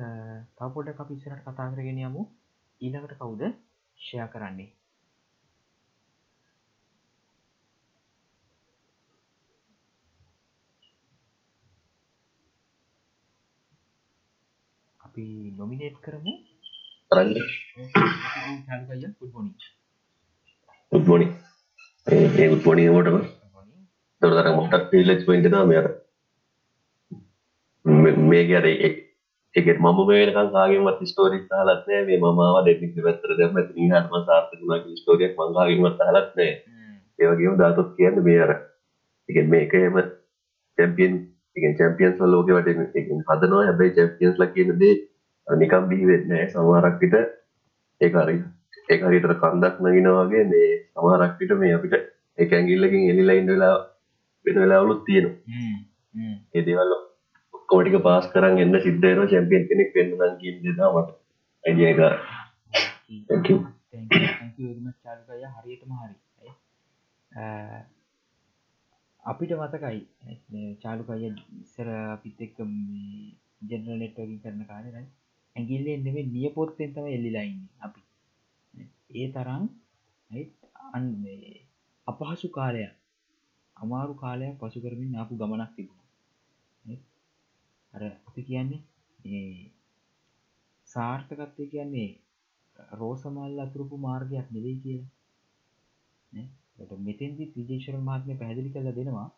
තවපොඩ 0.59 0.93
අපිස්සරට 0.97 1.47
කතා 1.47 1.71
කරගෙන 1.71 2.03
යමු. 2.03 2.27
ඊළඟට 2.81 3.17
කවුද 3.17 3.43
ෂය 3.99 4.27
කරන්නේ? 4.29 4.69
අපි 15.01 15.27
නොමිනේට් 15.57 16.01
කරමු. 16.01 16.33
කරන්න. 17.11 17.35
චල්කය 18.67 19.09
පුඩ්බොනි 19.19 19.53
උත්මෝනි 20.93 21.27
ඒ 22.07 23.40
දොරතර 24.23 24.49
මොටක් 24.53 24.93
ලෙක් 25.03 25.21
පයින්ට 25.25 25.55
මෙර 25.67 25.87
මේ 28.23 28.45
ගැර 28.47 28.67
එක 29.55 29.67
මම 29.79 29.99
මේකන් 30.07 30.51
කාගේමත් 30.53 31.01
ස්ටෝරික් 31.05 31.45
හලත්නෑ 31.51 32.03
මේ 32.07 32.19
මමාව 32.19 32.57
දෙනික 32.65 32.95
පැත්තර 32.99 33.31
දෙම 33.39 33.57
ත්‍රී 33.61 33.89
හත්ම 33.91 34.27
සාර්ථකුණක් 34.27 34.87
ස්ටෝරියක් 34.99 35.33
මංගාගීමත් 35.39 36.03
හලත්නෑ 36.09 36.51
ඒවගේම 37.19 37.57
දාතොත් 37.57 37.91
කියන්න 37.97 38.23
මේ 38.23 38.41
අර 38.41 38.53
එක 39.29 39.37
මේක 39.49 39.75
එම 39.75 39.97
චැම්පියන් 40.79 41.15
එක 41.57 41.79
චැම්පියන්ස් 41.79 42.21
ලෝක 42.27 42.49
වට 42.49 42.69
හදනවා. 43.29 43.65
හැබයි 43.65 43.95
චැම්පියන්ස් 43.97 44.37
ල 44.39 44.47
කියන 44.55 44.71
දේ 44.81 44.95
නිකම් 45.47 45.89
බී 45.89 46.09
වෙන්නෑ 46.11 46.49
සමාරක්විට 46.49 47.17
ඒකාරි 48.01 48.37
ඒකරිට 48.89 49.27
කන්දක් 49.43 49.77
නගෙනවාගේ 49.83 50.45
මේ 50.47 50.69
සමාරක්විට 50.93 51.57
මේ 51.59 51.73
අපිට 51.75 51.97
එක 52.39 52.53
ඇගිල්ලකින් 52.53 53.09
එලිලයින්ඩලා 53.13 53.75
වෙන 54.47 54.57
වෙලාවලුත් 54.57 55.01
තියෙනවා. 55.05 55.39
ඒ 56.55 56.63
දේවල් 56.67 56.93
ඔක්කොම 57.55 57.81
ටික 57.83 58.03
පාස් 58.03 58.27
කරන් 58.33 58.59
එන්න 58.59 58.81
සිද්ධ 58.81 59.03
වෙනවා. 59.03 59.31
චැම්පියන් 59.33 59.69
කෙනෙක් 59.69 59.95
වෙන්න 59.97 60.17
නම් 60.19 60.35
කියන 60.41 60.57
දේ 60.63 60.75
තමයි 60.75 60.91
මට 60.97 61.11
අයිඩියා 61.65 62.11
එක. 62.11 62.21
Thank 63.29 63.47
you. 63.51 63.59
තැංකම 63.93 64.91
චාල්කය 65.05 65.41
හරියටම 65.55 65.93
හරි. 66.01 66.15
ඇයි? 66.39 66.53
අ, 67.33 67.45
අපිට 69.23 69.51
මතකයි 69.53 70.01
චාලුකය 70.83 71.17
ඉස්සර 71.61 71.89
අපිත් 72.09 72.39
එක්ක 72.41 72.59
ජෙනරල් 73.71 73.99
නෙට්වකින් 73.99 74.39
කරන 74.43 74.63
කාලෙ 74.67 75.03
ඇගිල්ල 75.57 75.87
එන්නෙේ 75.89 76.25
නිය 76.29 76.49
පොත්තෙන් 76.55 76.95
තම 76.95 77.07
එල්ලිලයින්න 77.09 77.59
අපි. 77.81 78.01
ඒ 79.15 79.29
තරම් 79.33 79.65
අන් 80.95 81.05
අපහසු 82.07 82.49
කාලයක් 82.51 82.93
අමාරු 83.81 84.15
කාලයක් 84.15 84.55
පසු 84.59 84.79
කරමින් 84.81 85.17
අපපු 85.17 85.35
ගමනක් 85.37 85.71
තිබුණ. 85.77 86.01
අර 87.93 88.03
අපි 88.03 88.43
කියන්නේ 88.43 88.83
ඒ 89.31 89.71
සාර්ථකත්වය 90.89 91.65
කියන්නේ 91.67 92.11
රෝසමල් 92.95 93.59
අතුරපු 93.59 93.97
මාර්ගයක් 93.99 94.47
නෙවෙයි 94.51 94.79
කියලා. 94.83 95.11
මෙතන්දි 97.01 97.45
විදේශර 97.57 97.97
මාත්මය 98.03 98.35
පැදිලි 98.37 98.71
කළ 98.71 98.91
දෙනවා 98.93 99.29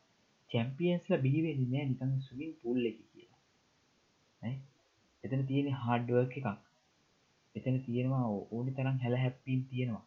චැම්පියන්ස්ල 0.50 1.12
බිහිවෙනි 1.16 1.66
නෑ 1.66 1.86
නිකන් 1.86 2.12
සුමින් 2.20 2.52
පුල්ල 2.62 2.82
එක 2.86 2.98
කියලා. 3.04 4.52
එතන 5.24 5.42
තියෙන 5.46 5.68
හාඩුවක් 5.76 6.32
එකක්. 6.36 6.48
එතන 7.54 7.76
තියෙනවා 7.86 8.24
ඕනි 8.50 8.72
තරම් 8.72 8.98
හැල 8.98 9.16
හැප්පීන් 9.16 9.62
තියෙනවා. 9.64 10.04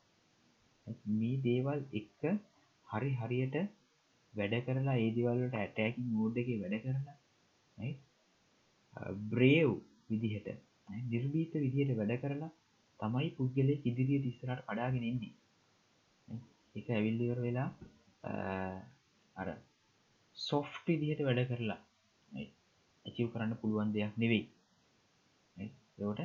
මේ 1.14 1.42
දේවල් 1.42 1.80
එක්ක 1.94 2.22
හරි 2.88 3.12
හරියට 3.14 3.56
වැඩ 4.36 4.56
කරලා 4.66 4.98
ඒදිවල්ලට 4.98 5.56
ඇටෑකි 5.56 6.06
මෝඩ් 6.10 6.36
එක 6.38 6.50
වැඩ 6.56 6.78
කරලා 6.84 7.18
බ්‍රේව් 9.28 9.72
විදිහට 10.10 10.48
නිර්බීත 11.06 11.54
විදිහට 11.58 11.98
වැඩ 11.98 12.16
කරලා 12.22 12.52
තමයි 13.00 13.30
පුද්ගලය 13.38 13.76
ඉදිරිිය 13.84 14.22
තිස්සරට 14.22 14.66
කඩාගෙන 14.66 15.04
ඉන්නේ 15.04 15.34
එක 16.76 16.88
ඇවිල්ලිවර 16.90 17.40
වෙලා 17.42 17.70
අර 19.36 19.48
සොෆ් 20.38 20.70
විදිහට 20.88 21.26
වැඩ 21.26 21.44
කරලා 21.48 21.82
ඇචිව් 23.06 23.28
කරන්න 23.32 23.54
පුළුවන් 23.56 23.94
දෙයක් 23.94 24.14
නෙවෙයි. 24.18 24.44
එවට 26.00 26.22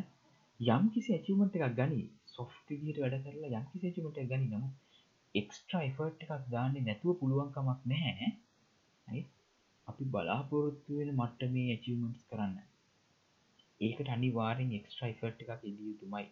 යම් 0.60 0.84
කිසි 0.94 1.10
ඇචිවමට 1.14 1.56
එකක් 1.58 1.74
ගනි 1.76 2.00
සොෆ් 2.26 2.52
විදිහට 2.68 3.00
වැඩ 3.02 3.18
කරලා 3.24 3.50
යම් 3.54 3.66
කිසි 3.72 3.84
ඇචිමට 3.86 4.18
ගනි 4.24 4.46
නමු 4.48 4.68
එක්ස්ට්‍රා 5.34 5.82
එෆර්ට් 5.82 6.24
එකක් 6.24 6.46
දාන්නේ 6.50 6.82
නැතුව 6.82 7.18
පුළුවන්කමක් 7.18 7.80
නැහැ. 7.86 8.30
අපි 9.88 10.04
බලාපොරොත්තු 10.06 10.98
වෙන 10.98 11.10
මට්ට 11.14 11.52
මේ 11.52 11.68
ඇචිවමන්ස් 11.70 12.20
කරන්න. 12.28 12.56
ඒකට 13.80 14.08
අනිවාරෙන් 14.08 14.72
එක්ස්ට්‍රයි 14.72 15.14
ෆට් 15.14 15.46
එකක් 15.46 15.62
ඉදිය 15.64 15.88
යුතුමයි. 15.88 16.26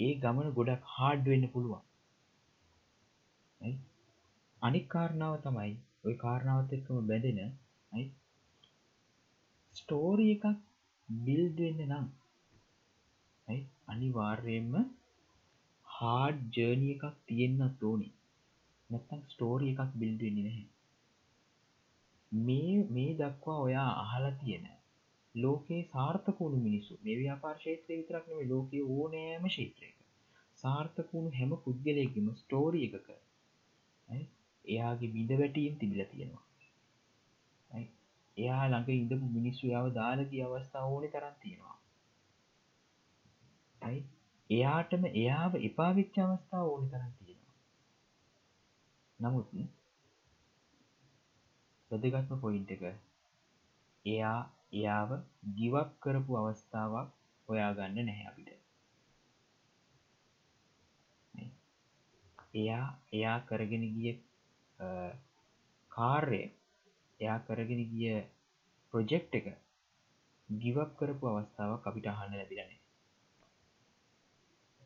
ඒ 0.00 0.12
ගමන 0.22 0.52
ගොඩක් 0.52 0.92
හාඩ් 0.94 1.24
වෙන්න 1.24 1.48
පුළුවන්. 1.48 1.82
අනික් 4.62 4.86
කාරණාව 4.88 5.34
තමයි 5.42 5.72
ඔය 6.04 6.14
කාරණාවත් 6.16 6.70
එක්කම 6.72 7.08
බැඳෙන 7.08 7.40
ස්ටෝරිය 9.74 10.32
එකක් 10.34 10.46
බිල්ඩ 11.08 11.58
වෙන්න 11.58 11.82
නම් 11.88 12.06
අනිවාර්යයෙන්ම 13.88 14.74
හාඩ් 15.98 16.40
ජර්නිය 16.54 16.94
එකක් 16.94 17.04
තියෙන්න්නත් 17.26 17.84
ඕනි. 17.84 18.08
නැත්තම් 18.90 19.22
ස්ටෝරිය 19.28 19.70
එකක් 19.74 19.94
බිල්ඩ 19.96 20.20
වෙන්නේ 20.20 20.46
නැහැ. 20.46 20.66
මේ 22.32 22.74
මේ 22.90 23.12
දක්වා 23.14 23.58
ඔයා 23.58 23.90
අහලා 24.00 24.34
තියෙන 24.40 24.66
ලෝකයේ 25.34 25.82
සාර්ථකුණු 25.92 26.58
මිනිසු 26.58 26.98
මේ 27.02 27.16
ව්‍යාපාර 27.16 27.56
ශේත්‍රය 27.58 27.96
විතරක් 27.96 28.26
නෙවෙයි 28.26 28.48
ලෝකයේ 28.48 28.84
ඕනෑම 28.90 29.48
ශේත්‍රයක 29.48 29.96
සාර්ථකුණු 30.58 31.32
හැම 31.32 31.56
පුද්ගලයකින්ම 31.64 32.28
ස්ටෝරි 32.34 32.84
එකක 32.88 33.08
එයාගේ 34.64 35.10
බිඳ 35.10 35.32
වැටීම් 35.38 35.74
තිබිලා 35.76 36.08
තියෙනවා. 36.08 36.44
එයා 38.36 38.64
ළඟ 38.66 38.90
ඉඳපු 38.94 39.26
මිනිස්සු 39.30 39.72
යව 39.72 39.86
දාලගේ 39.94 40.44
අවස්ථාව 40.44 40.92
ඕනේ 40.92 41.10
තරම් 41.10 41.36
තියෙනවා. 41.40 41.76
එයාටම 44.50 45.02
එයාව 45.12 45.52
එපාවිච්ච 45.60 46.14
අවස්ථාව 46.18 46.66
ඕනි 46.66 46.88
තරම් 46.90 47.12
තියෙනවා. 47.16 47.56
නමුත් 49.20 49.48
වැදගත්ම 51.90 52.40
පොයින්ට 52.40 52.70
එක 52.70 52.82
එයා 54.04 54.38
එයාව 54.72 55.10
ගිවක් 55.56 55.90
කරපු 56.00 56.38
අවස්ථාවක් 56.40 57.12
හොයාගන්න 57.48 58.00
නැහැ 58.00 58.26
අපිට. 58.26 58.50
එයා 62.54 62.86
එයා 63.12 63.38
කරගෙන 63.42 63.84
ගිය 63.94 64.16
කාර්ය 65.90 66.42
එයා 67.20 67.38
කරගෙන 67.46 67.82
ගිය 67.90 68.16
ප්‍රොජෙක්් 68.94 69.34
එක 69.34 69.46
ගිවක් 70.48 70.90
කරපු 70.98 71.24
අවස්ථාවක් 71.28 71.88
අපිට 71.88 72.06
අහන්න 72.06 72.34
ලැබිලනේ 72.34 72.77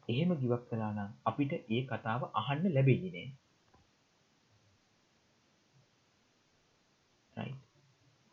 එහෙම 0.09 0.31
ගිවක් 0.39 0.63
කලා 0.69 0.93
නම් 0.93 1.11
අපිට 1.27 1.53
ඒ 1.55 1.83
කතාව 1.89 2.23
අහන්න 2.35 2.73
ලැබෙන්නේ 2.73 3.29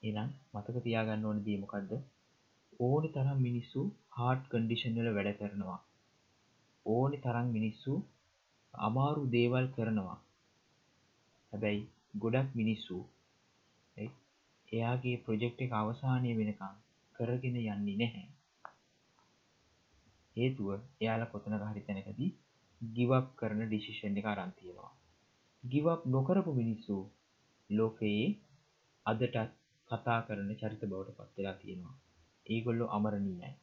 එනම් 0.04 0.30
මතක 0.54 0.82
තියාගන්න 0.84 1.26
ඕන 1.26 1.40
දීමකක්ද 1.46 1.92
ඕනි 2.80 3.10
තරම් 3.10 3.40
මිනිස්සු 3.40 3.82
හාට් 4.18 4.44
කන්ඩිෂන්වල 4.52 5.10
වැඩ 5.10 5.32
කරනවා. 5.40 5.80
ඕනි 6.86 7.18
තරම් 7.18 7.48
මිනිස්සු 7.52 7.94
අමාරු 8.74 9.24
දේවල් 9.28 9.68
කරනවා. 9.76 10.18
හැබැයි 11.54 11.82
ගොඩක් 12.18 12.56
මිනිස්සු 12.56 12.98
එයාගේ 13.98 15.18
ප්‍රොජෙක්් 15.24 15.62
එක 15.62 15.72
අවසානය 15.74 16.32
වෙනකම් 16.34 16.76
කරගෙන 17.16 17.58
යන්නේ 17.58 17.98
නැහැ. 17.98 18.28
හේතුව 20.40 20.70
එයාල 21.02 21.24
කොතන 21.28 21.60
හරි 21.64 21.86
තැනකදී 21.86 22.32
ගිවක් 22.82 23.28
කරන 23.36 23.62
ඩිසිෂන් 23.66 24.20
එක 24.20 24.28
අරන්තියෙනවා 24.28 24.92
ගිවක් 25.64 26.02
නොකරපු 26.06 26.52
මිනිස්සු 26.54 26.98
ලෝකයේ 27.70 28.28
අදටත් 29.06 29.36
කතා 29.90 30.20
කරන 30.22 30.52
චරිත 30.56 30.84
බවට 30.84 31.18
පත්වෙලා 31.18 31.54
තියෙනවා. 31.54 31.96
ඒගොල්ලො 32.46 32.86
අමරණීයයි. 32.88 33.54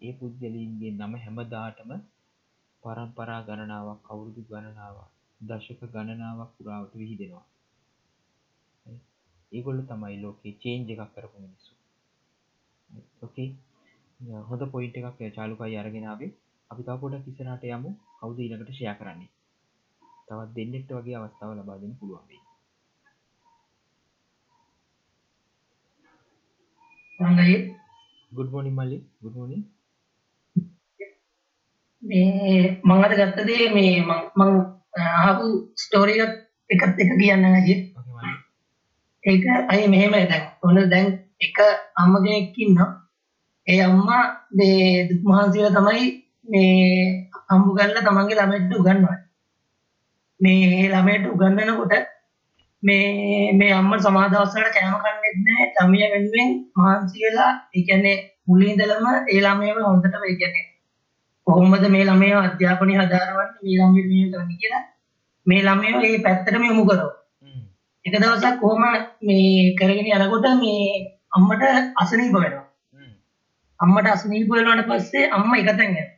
ඒ 0.00 0.12
පුද්ගලීන්ගේ 0.12 0.92
නම 0.92 1.14
හැමදාටම 1.16 1.90
පරම්පරා 2.82 3.40
ගණනාවක් 3.42 4.10
අවුරුදු 4.10 4.42
ගණනාවක් 4.42 5.10
දශක 5.40 5.80
ගණනාවක් 5.92 6.50
පුරාවට 6.56 6.92
විහිදෙනවා. 6.94 7.46
ඒගොල්ල 9.52 9.80
තමයි 9.84 10.16
ලෝකේ 10.22 10.58
චේන්ජ 10.62 10.88
එකක් 10.90 11.12
කරපු 11.14 11.38
මිනිස්සු. 11.38 11.72
ඕකේ 13.22 13.48
හොඳ 14.20 14.62
පොයින්ට 14.66 14.96
එකක් 14.98 15.20
චාලුකයි 15.34 15.76
අරගෙනාවේ 15.76 16.34
අපි 16.70 16.82
තවපොඩක් 16.82 17.26
ඉස්සරට 17.26 17.64
යමු. 17.66 17.90
කවුද 18.18 18.38
ඊළඟට 18.38 18.72
ෂය 18.72 18.94
කරන්නේ? 18.94 19.30
තවත් 20.26 20.54
දෙන්නෙක්ට 20.56 20.90
වගේ 20.92 21.16
අවස්ථාව 21.16 21.52
ලබාදෙන 21.54 21.92
පුළුවන් 21.94 22.24
වෙයි. 22.28 22.40
හොඳයි 27.18 27.56
ගුඩ් 28.32 28.50
මොනින් 28.50 28.74
මල්ලි. 28.74 28.98
ගුඩ් 29.22 29.36
මොනින් 29.36 29.62
මේ 32.02 32.80
මං 32.82 33.04
අද 33.04 33.14
ගත්ත 33.14 33.46
දේ 33.46 33.70
මේ 33.70 33.94
මං 34.02 34.20
මං 34.36 34.52
අහපු 35.20 35.46
ස්ටෝරි 35.76 36.20
එකත් 36.20 37.00
එක 37.00 37.10
කියන්න 37.14 37.46
ඇගේ 37.46 37.80
ඒක 39.24 39.44
අය 39.70 39.82
මෙහෙම 39.88 40.12
දැන් 40.12 40.44
ඔන්න 40.62 40.86
දැන් 40.90 41.08
එක 41.40 41.58
අම්ම 41.96 42.14
කෙනෙක් 42.18 42.56
ඉන්නවා 42.58 43.05
ඒ 43.66 43.80
අම්මා 43.82 44.24
මේ 44.52 45.08
දුක් 45.08 45.22
මහන්සියලා 45.24 45.76
තමයි 45.76 46.04
මේ 46.48 47.06
හම්බු 47.48 47.70
කරලා 47.74 48.04
තමන්ගේ 48.04 48.38
ළමයට 48.38 48.74
උගන්වන්නේ. 48.74 49.16
මේ 50.40 50.88
ළමයට 50.88 51.24
උගන්වනකොට 51.26 51.94
මේ 52.82 53.52
මේ 53.52 53.72
අම්මා 53.72 53.98
සමහර 53.98 54.28
දවස්වල 54.28 54.68
කෑම 54.68 54.94
කන්නේත් 54.96 55.36
නැහැ 55.38 55.66
ළමයා 55.76 56.12
වෙනුවෙන් 56.12 56.50
මහන්සි 56.76 57.24
වෙලා 57.24 57.52
ඒ 57.74 57.82
කියන්නේ 57.82 58.16
මුලින් 58.46 58.70
ඉඳලම 58.72 59.06
ඒ 59.08 59.40
ළමයාව 59.40 59.80
හොඳටම 59.84 60.24
ඒ 60.24 60.36
කියන්නේ 60.36 60.66
කොහොමද 61.46 61.86
මේ 61.88 62.04
ළමයා 62.04 62.44
අධ්‍යාපනය 62.44 62.94
හදාරවන්නේ 62.96 63.62
මේ 63.64 63.78
ළමයා 63.78 64.06
මේ 64.06 64.30
කරන්නේ 64.30 64.60
කියලා 64.60 64.84
මේ 65.46 65.60
ළමයා 65.62 66.00
මේ 66.00 66.22
පැත්තටම 66.24 66.64
යොමු 66.64 66.84
කරනවා. 66.84 67.14
එක 68.04 68.14
දවසක් 68.14 68.54
කොහොම 68.60 68.84
මේ 69.22 69.74
කරගෙන 69.74 70.12
යනකොට 70.16 70.48
මේ 70.56 70.86
අම්මට 71.32 71.62
අසනීප 71.96 72.32
වෙනවා 72.36 72.65
අම්මට 73.80 74.08
අසනීප 74.08 74.48
වෙනාට 74.50 74.86
පස්සේ 74.88 75.30
අම්මා 75.30 75.58
එකතෙන් 75.58 75.88
යනවා 75.88 76.16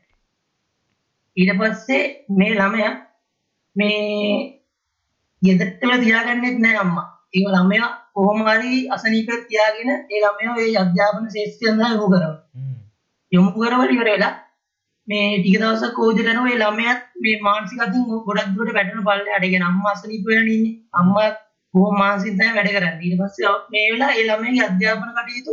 ඊට 1.37 1.53
පස්සේ 1.57 2.03
මේ 2.31 2.53
ළමයා 2.53 2.93
මේ 3.77 4.59
ගෙදරටම 5.43 5.93
තියාගන්නෙත් 6.01 6.59
නෑ 6.59 6.77
අම්මා. 6.77 7.07
ඒ 7.35 7.45
ළමයා 7.47 7.91
කොහොම 8.15 8.41
හරි 8.47 8.73
අසනීප 8.89 9.31
තියාගෙන 9.45 9.91
ඒ 9.91 10.21
ළමයා 10.25 10.55
ඒ 10.59 10.75
අධ්‍යාපන 10.77 11.29
ශාස්ත්‍රය 11.35 11.69
සඳහා 11.69 11.93
යොමු 11.93 12.09
කරනවා. 12.09 12.37
යොමු 13.33 13.51
කරවල 13.55 13.95
ඉවර 13.95 14.09
වෙලා 14.09 14.35
මේ 15.09 15.29
ටික 15.35 15.59
දවසක් 15.61 15.95
කෝජ 15.95 16.19
කරනවා 16.19 16.49
ඒ 16.49 16.59
ළමයාත් 16.63 17.05
මේ 17.23 17.37
මානසික 17.41 17.81
අතින් 17.81 18.03
ගොඩක් 18.27 18.51
දුරට 18.57 18.75
වැටෙන 18.75 19.07
පල්ලෙහාට 19.07 19.47
කියන 19.47 19.69
අම්මා 19.71 19.95
අසනීප 19.95 20.27
වෙලා 20.27 20.49
ඉන්නේ. 20.49 20.75
අම්මා 20.95 21.29
කොහොම 21.75 21.95
මානසික 22.03 22.35
තමයි 22.35 22.53
වැඩ 22.57 22.73
කරන්නේ. 22.73 23.05
ඊට 23.05 23.19
පස්සේ 23.21 23.55
මේ 23.73 23.87
වෙලාව 23.91 24.17
ඒ 24.17 24.27
ළමයාගේ 24.27 24.67
අධ්‍යාපන 24.69 25.15
කටයුතු 25.17 25.53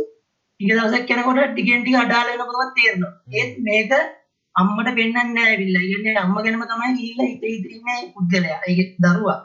ටික 0.60 0.70
දවසක් 0.70 1.10
යනකොට 1.12 1.40
ටිකෙන් 1.46 1.82
ටික 1.82 1.96
අඩාල 1.96 2.28
වෙන 2.28 2.42
බවක් 2.42 2.70
තේරෙනවා. 2.76 3.12
ඒත් 3.30 3.52
මේක 3.60 3.90
අම්මට 4.54 4.88
පෙන්වන්නේ 4.88 5.24
නැහැ 5.26 5.50
ඇවිල්ලා. 5.50 5.82
ඒ 5.82 5.90
කියන්නේ 5.94 6.22
අම්ම 6.22 6.36
ගැනම 6.36 6.62
තමයි 6.64 6.92
ගිහිල්ලා 6.98 7.28
හිත 7.28 7.42
හිත 7.44 7.66
ඉන්නේ 7.70 8.00
පුද්ගලයා. 8.14 8.60
ඒ 8.68 8.84
දරුවා. 8.98 9.38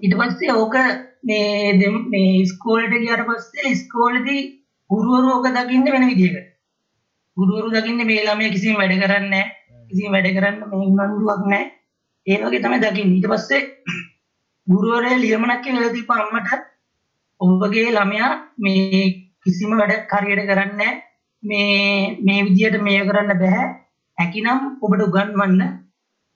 ඊට 0.00 0.14
පස්සේ 0.16 0.52
ඕක 0.54 0.76
මේ 1.22 1.90
මේ 2.08 2.30
ඉස්කෝලේට 2.40 2.96
ගියාට 2.96 3.26
පස්සේ 3.28 3.72
ඉස්කෝලේදී 3.72 4.42
ගුරුවරු 4.90 5.34
ඕක 5.34 5.48
දකින්නේ 5.50 5.92
වෙන 5.92 6.08
විදිහකට. 6.08 6.48
ගුරුවරු 7.36 7.68
දකින්නේ 7.70 8.08
මේ 8.10 8.24
ළමයා 8.24 8.54
කිසිම 8.56 8.80
වැඩ 8.80 8.96
කරන්නේ 8.96 9.28
නැහැ. 9.28 9.48
කිසිම 9.90 10.12
වැඩ 10.12 10.32
කරන්න 10.36 10.58
මේ 10.70 11.08
උනන්දුවක් 11.08 11.42
නැහැ. 11.46 11.66
ඒ 12.26 12.38
වගේ 12.40 12.62
තමයි 12.62 12.80
දකින්නේ. 12.80 13.16
ඊට 13.16 13.30
පස්සේ 13.30 13.62
ගුරුවරයා 14.66 15.22
ලියමනක් 15.22 15.64
කියලා 15.64 15.94
දීපු 15.94 16.12
අම්මට 16.14 16.50
ඔබගේ 17.40 17.90
ළමයා 17.92 18.32
මේ 18.58 19.02
කිසිම 19.46 19.70
වැඩක් 19.80 20.12
හරියට 20.12 20.50
කරන්නේ. 20.50 20.92
මේ 21.42 22.18
මේ 22.24 22.44
විදියට 22.46 22.82
මේක 22.82 23.06
කරන්න 23.08 23.38
බෑ. 23.42 23.64
හැකිනම් 24.18 24.60
ඔබට 24.82 25.02
උගන්වන්න 25.06 25.62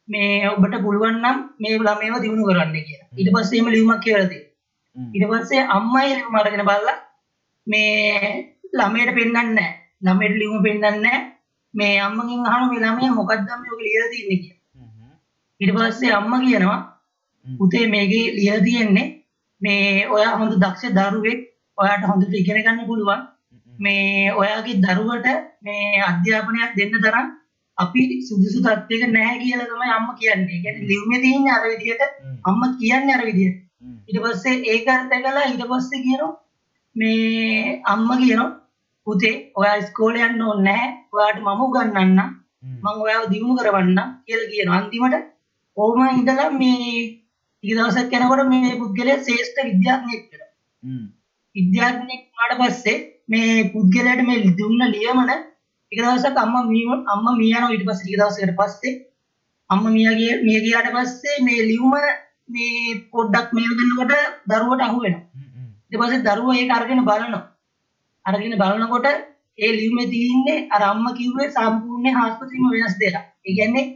මේ 0.08 0.48
ඔබට 0.48 0.74
පුළුවන් 0.84 1.20
නම් 1.22 1.38
මේ 1.60 1.78
ළමයව 1.78 2.14
දිනු 2.22 2.48
කරන්න 2.48 2.72
කියලා. 2.72 3.08
ඊට 3.18 3.30
පස්සේ 3.34 3.58
එහෙම 3.58 3.72
ලියුමක් 3.74 4.02
කියලා 4.04 4.28
දෙනවා. 4.30 4.50
ඊට 5.14 5.26
පස්සේ 5.30 5.68
අම්මා 5.76 6.04
ඒ 6.04 6.16
ලියුම 6.16 6.34
අරගෙන 6.34 6.66
බලලා 6.68 6.96
මේ 7.66 8.56
ළමයට 8.78 9.14
පෙන්වන්නේ 9.16 9.46
නැහැ. 9.48 9.72
ළමයට 10.04 10.36
ලියුම 10.40 10.62
පෙන්වන්නේ 10.62 11.00
නැහැ. 11.00 11.22
මේ 11.74 11.94
අම්මගෙන් 12.00 12.46
අහනවා 12.46 12.70
මේ 12.70 12.82
ළමයා 12.84 13.16
මොකක්ද 13.18 13.48
මේ 13.60 13.72
ඔක 13.74 13.80
ලියලා 13.86 14.12
තින්නේ 14.12 14.40
කියලා. 14.42 14.60
ඊට 15.60 15.74
පස්සේ 15.76 16.12
අම්මා 16.20 16.44
කියනවා 16.44 16.80
පුතේ 17.46 17.86
මේකේ 17.86 18.26
ලියලා 18.36 18.64
තියෙන්නේ 18.66 19.08
මේ 19.60 20.08
ඔයා 20.08 20.38
හොඳ 20.38 20.52
දක්ෂ 20.62 20.94
දරුවෙක් 20.96 21.40
ඔයාට 21.78 22.04
හොඳට 22.10 22.34
ඉගෙන 22.40 22.60
ගන්න 22.64 22.86
පුළුවන් 22.90 23.22
මේ 23.72 24.32
ඔයාගේ 24.32 24.80
දරුවට 24.84 25.26
මේ 25.62 26.02
අධ්‍යාපනයක් 26.10 26.72
දෙන්න 26.78 26.94
තරම් 27.04 27.26
අපි 27.78 28.02
සුදුසු 28.28 28.58
තත්ත්වයක 28.62 29.02
නැහැ 29.08 29.38
කියලා 29.42 29.68
තමයි 29.70 29.92
අම්මා 29.96 30.18
කියන්නේ. 30.18 30.54
ඒ 30.54 30.62
කියන්නේ 30.64 30.88
ලියුමේ 30.88 31.20
තියෙන්නේ 31.20 31.54
අර 31.56 31.64
විදිහට 31.72 32.02
අම්මා 32.48 32.76
කියන්නේ 32.80 33.16
අර 33.16 33.24
විදිහට. 33.28 33.58
ඊට 34.08 34.20
පස්සේ 34.24 34.62
ඒක 34.72 34.88
අර්ථකලා 34.88 35.44
ඊට 35.50 35.64
පස්සේ 35.70 36.04
කියනවා 36.04 36.32
මේ 36.96 37.80
අම්මා 37.92 38.20
කියනවා 38.22 38.50
පුතේ 39.06 39.34
ඔයා 39.54 39.76
ඉස්කෝලේ 39.82 40.24
යන්න 40.28 40.42
ඕනේ 40.42 40.64
නැහැ. 40.68 40.90
ඔයාට 41.12 41.42
මම 41.42 41.60
උගන්වන්නම්. 41.66 42.30
මම 42.74 43.02
ඔයාව 43.04 43.24
දිනු 43.32 43.58
කරවන්නම් 43.58 44.08
කියලා 44.26 44.50
කියනවා. 44.52 44.78
අන්තිමට 44.80 45.16
ඕම 45.76 46.00
ඉඳලා 46.10 46.50
මේ 46.52 46.86
ටික 47.64 47.76
දවසක් 47.76 48.12
යනකොට 48.16 48.46
මේ 48.52 48.78
පුද්ගලයා 48.80 49.22
ශ්‍රේෂ්ඨ 49.24 49.60
විද්‍යාඥයෙක් 49.68 50.24
වෙනවා. 50.30 50.50
විද්‍යාඥයෙක් 51.56 52.22
වුණාට 52.28 52.60
පස්සේ 52.62 52.96
මේ 53.28 53.64
පුද්ගලයාට 53.72 54.22
මේ 54.22 54.54
දුන්න 54.58 54.82
ලියමන 54.88 55.30
ටික 55.32 56.00
දවසක් 56.00 56.36
අම්මා 56.38 56.64
මිය 56.66 56.86
අම්මා 57.08 57.34
මිය 57.36 57.50
යනවා 57.50 57.72
ඊට 57.72 57.86
පස්සේ 57.86 58.04
ටික 58.04 58.20
දවසකට 58.20 58.56
පස්සේ 58.58 58.94
අම්මා 59.70 59.92
මිය 59.92 60.08
ගිය 60.12 60.32
මිය 60.42 60.58
ගියාට 60.60 60.88
පස්සේ 60.92 61.36
මේ 61.42 61.60
ලියුම 61.62 61.94
මේ 62.48 62.94
පොඩ්ඩක් 63.10 63.48
මේව 63.52 63.72
දෙනකොට 63.78 64.12
දරුවට 64.46 64.82
අහු 64.82 64.98
වෙනවා. 65.00 65.24
ඊට 65.84 66.00
පස්සේ 66.00 66.24
දරුවා 66.26 66.56
ඒක 66.56 66.72
අරගෙන 66.72 67.02
බලනවා. 67.02 67.42
අරගෙන 68.26 68.58
බලනකොට 68.58 69.06
ඒ 69.58 69.72
ලියුමේ 69.72 70.08
තියෙන්නේ 70.08 70.66
අර 70.70 70.82
අම්මා 70.84 71.14
කිව්වේ 71.14 71.50
සම්පූර්ණ 71.50 72.16
ආස්පත්‍රිම 72.16 72.64
වෙනස් 72.72 72.96
දෙයක්. 73.00 73.16
ඒ 73.40 73.54
කියන්නේ 73.56 73.86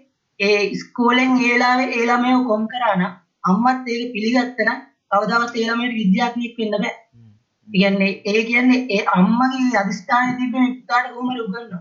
ඒ 0.41 0.61
ඉස්කෝලෙන් 0.69 1.33
ඒ 1.37 1.49
වෙලාවේ 1.49 1.93
ඒ 1.93 2.07
ළමයව 2.07 2.47
කොම් 2.49 2.63
කරා 2.67 2.95
නම් 2.97 3.13
අම්මත් 3.45 3.89
ඒක 3.89 4.13
පිළිගත්තා 4.15 4.67
නම් 4.67 4.81
කවදාවත් 5.11 5.55
ඒ 5.55 5.67
ළමයට 5.69 5.99
විද්‍යාඥයෙක් 6.01 6.59
වෙන්න 6.59 6.75
බෑ. 6.77 6.95
කියන්නේ 7.69 8.13
ඒ 8.25 8.43
කියන්නේ 8.45 8.87
ඒ 8.91 9.03
අම්මගේ 9.15 9.79
අදිස්ථානයේ 9.81 10.37
තිබෙන 10.39 10.75
පුතාට 10.77 11.07
කොහොමද 11.13 11.41
උගන්වන්නේ? 11.41 11.81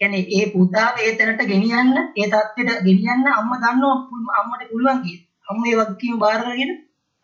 කියන්නේ 0.00 0.24
ඒ 0.36 0.46
පුතාව 0.54 0.94
ඒ 0.98 1.12
තැනට 1.18 1.42
ගෙනියන්න, 1.52 1.94
ඒ 2.16 2.26
தත්ත්වයට 2.26 2.82
ගෙනියන්න 2.86 3.26
අම්මා 3.32 3.62
දන්නවා 3.62 3.96
අම්මට 4.40 4.64
පුළුවන් 4.70 5.00
කියලා. 5.04 5.26
අම්මා 5.48 5.70
ඒ 5.70 5.78
වගකීම 5.80 6.16
බාර 6.18 6.40
අරගෙන 6.42 6.72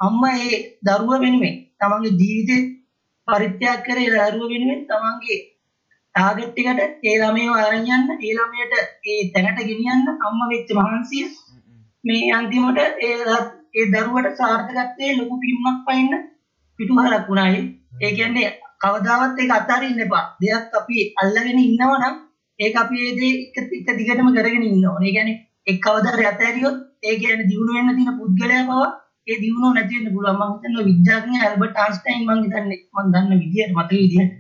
අම්මා 0.01 0.35
ඒ 0.39 0.61
දරුවා 0.87 1.23
වෙනුවෙන් 1.25 1.57
තමන්ගේ 1.81 2.19
ජීවිතේ 2.21 2.63
පරිත්‍යාග 3.29 3.81
කරේ 3.87 4.09
දරුවා 4.13 4.53
වෙනුවෙන් 4.53 4.83
තමන්ගේ 4.91 5.41
ටාගට් 6.15 6.59
එකට 6.61 7.07
ඒ 7.09 7.17
ළමයව 7.21 7.53
අරන් 7.57 7.89
යන්න, 7.89 8.09
ඒ 8.19 8.33
ළමයට 8.37 8.75
ඒ 9.07 9.21
තැනට 9.33 9.67
ගෙනියන්න 9.71 10.15
අම්මා 10.27 10.53
වෙච්ච 10.53 10.71
මහන්සිය 10.79 11.27
මේ 12.05 12.33
අන්තිමට 12.33 12.79
ඒ 12.81 13.17
ඒ 13.75 13.85
දරුවට 13.93 14.39
සාර්ථකත්වයේ 14.39 15.19
ලොකු 15.19 15.37
පිම්මක් 15.43 15.79
පයින්න 15.87 16.13
පිටුහලක් 16.79 17.29
වුණායි. 17.29 17.61
ඒ 18.05 18.13
කියන්නේ 18.19 18.51
කවදාවත් 18.83 19.41
ඒක 19.41 19.53
අතාරින්න 19.61 20.05
එපා. 20.07 20.25
දෙයක් 20.41 20.75
අපි 20.81 20.97
අල්ලගෙන 21.23 21.59
ඉන්නවා 21.67 21.99
නම් 22.03 22.17
ඒක 22.59 22.77
අපි 22.83 22.97
ඒ 23.07 23.15
දේ 23.19 23.35
එක 23.59 23.97
දිගටම 23.99 24.29
කරගෙන 24.37 24.69
ඉන්න 24.69 24.87
ඕනේ. 24.91 25.09
ඒ 25.09 25.17
කියන්නේ 25.17 25.41
එක් 25.71 25.79
කවදාද 25.87 26.21
අතහැරියොත් 26.33 26.77
ඒ 27.09 27.17
කියන්නේ 27.21 27.51
දිනු 27.51 27.71
වෙන්න 27.77 27.97
තියෙන 27.97 28.19
පුද්ගලයා 28.21 28.65
පවා 28.69 28.91
ඒ 29.31 29.37
දිනුව 29.43 29.73
නැති 29.75 29.95
වෙන්න 29.97 30.15
පුළුවන්. 30.15 30.39
මම 30.41 30.53
හිතනවා 30.55 30.89
විද්‍යාඥයා 30.91 31.45
ඇල්බර්ට් 31.47 31.77
අයින්ස්ටයින් 31.83 32.25
මම 32.27 32.43
හිතන්නේ 32.45 32.81
මම 32.95 33.07
දන්න 33.13 33.41
විදියට 33.43 33.77
මතක 33.77 33.93
විදියට. 34.03 34.35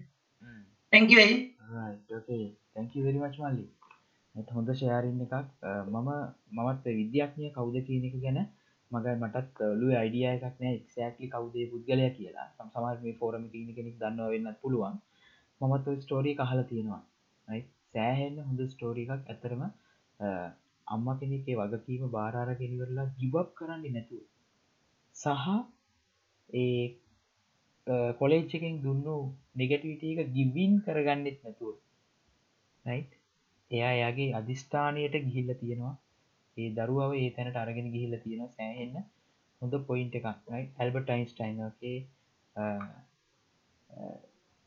thank 0.92 1.10
you 1.10 1.18
very 1.18 1.36
right 1.76 2.12
okay 2.18 2.42
thank 2.74 2.90
you 2.94 3.02
very 3.06 3.20
much 3.22 3.36
මල්ලි 3.42 3.64
හොඳ 4.56 4.68
ෂෙයාරින් 4.72 5.22
එකක් 5.24 5.48
මම 5.94 6.10
මමත් 6.56 6.84
විද්‍යාඥය 7.00 7.48
කවුද 7.56 7.76
කියන 7.86 8.04
එක 8.08 8.16
ගැන 8.24 8.38
මගයි 8.94 9.14
මටත් 9.20 9.58
ලු 9.80 9.86
අයිඩිය 10.00 10.26
එකක් 10.30 10.58
නෑ 10.60 10.74
එක්ෂෑක්ලි 10.80 11.30
කවුදේ 11.34 11.66
පුද්ගලය 11.72 12.08
කියලා. 12.18 12.48
සම් 12.56 12.68
සමහර 12.72 12.98
මේ 13.04 13.18
ෆෝරම 13.20 13.44
තින 13.52 13.70
කෙනෙක් 13.78 13.96
දන්නවා 14.02 14.32
වෙන්නත් 14.34 14.60
පුළුවන්. 14.62 14.96
මමත් 15.60 15.96
ස්ටෝරී 16.02 16.36
කහල 16.40 16.60
තියෙනවා. 16.70 17.02
යි 17.48 17.62
සෑහෙන්න 17.94 18.36
හොඳ 18.48 18.60
ස්ටෝරී 18.74 19.06
එකක්. 19.06 19.32
ඇතරම 19.32 19.62
අම්ම 20.86 21.06
කෙනෙකේ 21.20 21.56
වගකීම 21.62 22.04
බාරාර 22.16 22.50
ගෙනවරලා 22.60 23.08
ගිබක් 23.20 23.48
කරන්නේ 23.58 23.94
නැතුව 23.94 24.22
සහ 25.16 25.48
ඒ 26.54 26.84
කොලේච්චකින් 28.18 28.76
දුන්නු 28.84 29.16
නෙගටවිට 29.60 30.02
එක 30.12 30.32
ගිවින් 30.36 30.72
කරගන්නෙත් 30.84 31.38
නැතුව. 31.44 31.74
නයිට්? 32.84 33.12
එයා 33.70 33.94
යාගේ 34.00 34.30
අධිෂ්ඨානයට 34.38 35.14
ගිහිල්ල 35.26 35.50
තියෙනවා. 35.60 35.94
ඒ 36.56 36.68
දරුවාව 36.70 37.12
ඒ 37.14 37.30
තැනට 37.30 37.56
අරගෙන 37.56 37.92
ගිහිල්ල 37.94 38.14
තියෙන 38.18 38.50
සෑහෙන්න. 38.50 38.96
හොඳ 39.62 39.74
පොයින්ට 39.88 40.14
එකක් 40.18 40.26
ඇල්බට 40.52 41.04
ටයින්ස්ටයින්ගේ 41.04 41.96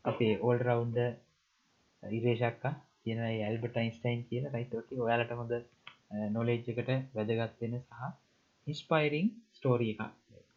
අපේ 0.06 0.34
ඕල් 0.40 0.60
රවන්්ඩ 0.60 1.00
ඉරේශක්කා 2.04 2.74
කියන 3.04 3.20
ඇල්බට 3.24 3.78
යින්ස්ටයින් 3.78 4.22
කියන 4.30 4.46
රයිතෝක 4.54 4.94
ඔයාලට 5.00 5.34
හොඳ 5.40 5.54
නොලේජ් 6.32 6.72
එකට 6.74 6.90
වැදගත්වෙන 7.16 7.76
සහ 7.80 8.10
හිස්පයිරිං 8.68 9.28
ස්ටෝරිය 9.58 9.94
එකක්. 9.94 10.02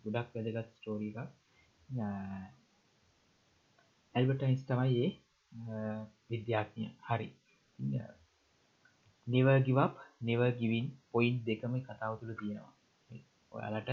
ගොඩක් 0.05 0.35
වැදගත් 0.37 0.73
ස්ටෝරී 0.79 1.13
එකක්. 1.15 1.31
ඇල්බටයින්ස් 4.15 4.63
තමයි 4.69 5.05
ඒ 5.05 5.11
විද්‍යාඥය. 6.31 6.89
හරි. 7.09 7.29
නිවගිවක් 9.27 9.97
නිව 10.21 10.41
ගිවින් 10.59 10.87
පොයින්් 11.13 11.37
දෙකම 11.47 11.75
කතාව 11.81 12.15
තුළ 12.21 12.33
තියෙනවා. 12.35 12.73
ඔයාලට 13.53 13.91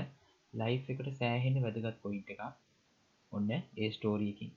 ලයි් 0.53 0.75
එකට 0.85 1.09
සෑහෙන 1.19 1.61
වැදගත් 1.63 1.97
පොයින්් 2.03 2.23
එක 2.27 2.41
ඔන්න 3.31 3.49
ඒ 3.51 3.89
ස්ටෝරීකින් 3.91 4.51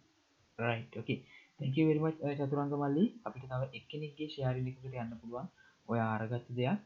රයිටෝකේ 0.59 1.19
තැකිවරිමත් 1.59 2.19
චතුරංග 2.41 2.75
මල්ලි. 2.75 3.05
අපිට 3.27 3.45
තව 3.51 3.63
එක්කෙනෙක්ගේ 3.79 4.33
ශයාරිලිකට 4.35 4.85
යන්න 4.87 5.19
පුළුවන්. 5.21 5.47
ඔය 5.89 5.99
අරගත්ත 6.07 6.49
දෙයක් 6.59 6.81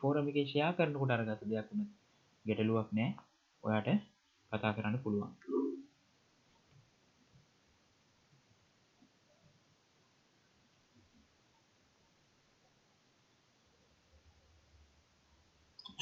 ෆෝරමිගේ 0.00 0.46
ෂයා 0.46 0.72
කරනකොට 0.72 1.14
අරගත 1.14 1.44
දෙයක් 1.50 1.68
වුණ 1.70 1.88
ගැටලුවක් 2.44 2.88
නෑ. 2.98 3.10
ඔයාට 3.64 3.88
කතා 4.52 4.72
කරන්න 4.76 5.02
පුළුවන්. 5.04 5.32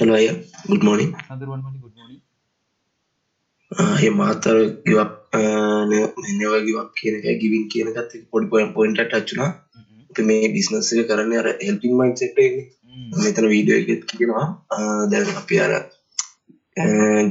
Hello 0.00 0.12
අයියා 0.18 0.34
good 0.70 0.82
morning. 0.88 1.10
සඳරුවන් 1.26 1.60
මලි 1.64 1.78
ගුඩ්මෝනි 1.84 2.16
ඒ 4.00 4.10
මාතර 4.20 4.56
ගිවක් 4.86 5.14
give 6.66 6.78
up 6.82 6.90
කියන 7.00 7.16
එක 7.20 7.26
giving 7.42 7.64
කියන 7.72 7.88
එකත් 7.92 8.12
පොඩි 8.32 8.46
පොයින්ට් 8.76 9.00
එකක් 9.02 9.10
ටච් 9.12 9.30
වුණා 9.32 9.48
අපි 10.10 10.22
මේ 10.28 10.50
බිස්නස් 10.56 10.90
එක 10.94 11.08
කරන්නේ 11.10 11.40
අර 11.42 11.48
හෙල්පින් 11.66 11.94
මයින්ඩ්සෙට් 12.00 12.38
එකනේ 12.44 12.66
මෙතන 13.24 13.46
වීඩියෝ 13.54 13.80
එකෙත් 13.82 14.02
කියනවා. 14.10 14.44
ආ, 14.74 15.02
දැන් 15.12 15.28
අපි 15.40 15.56
අර 15.64 15.72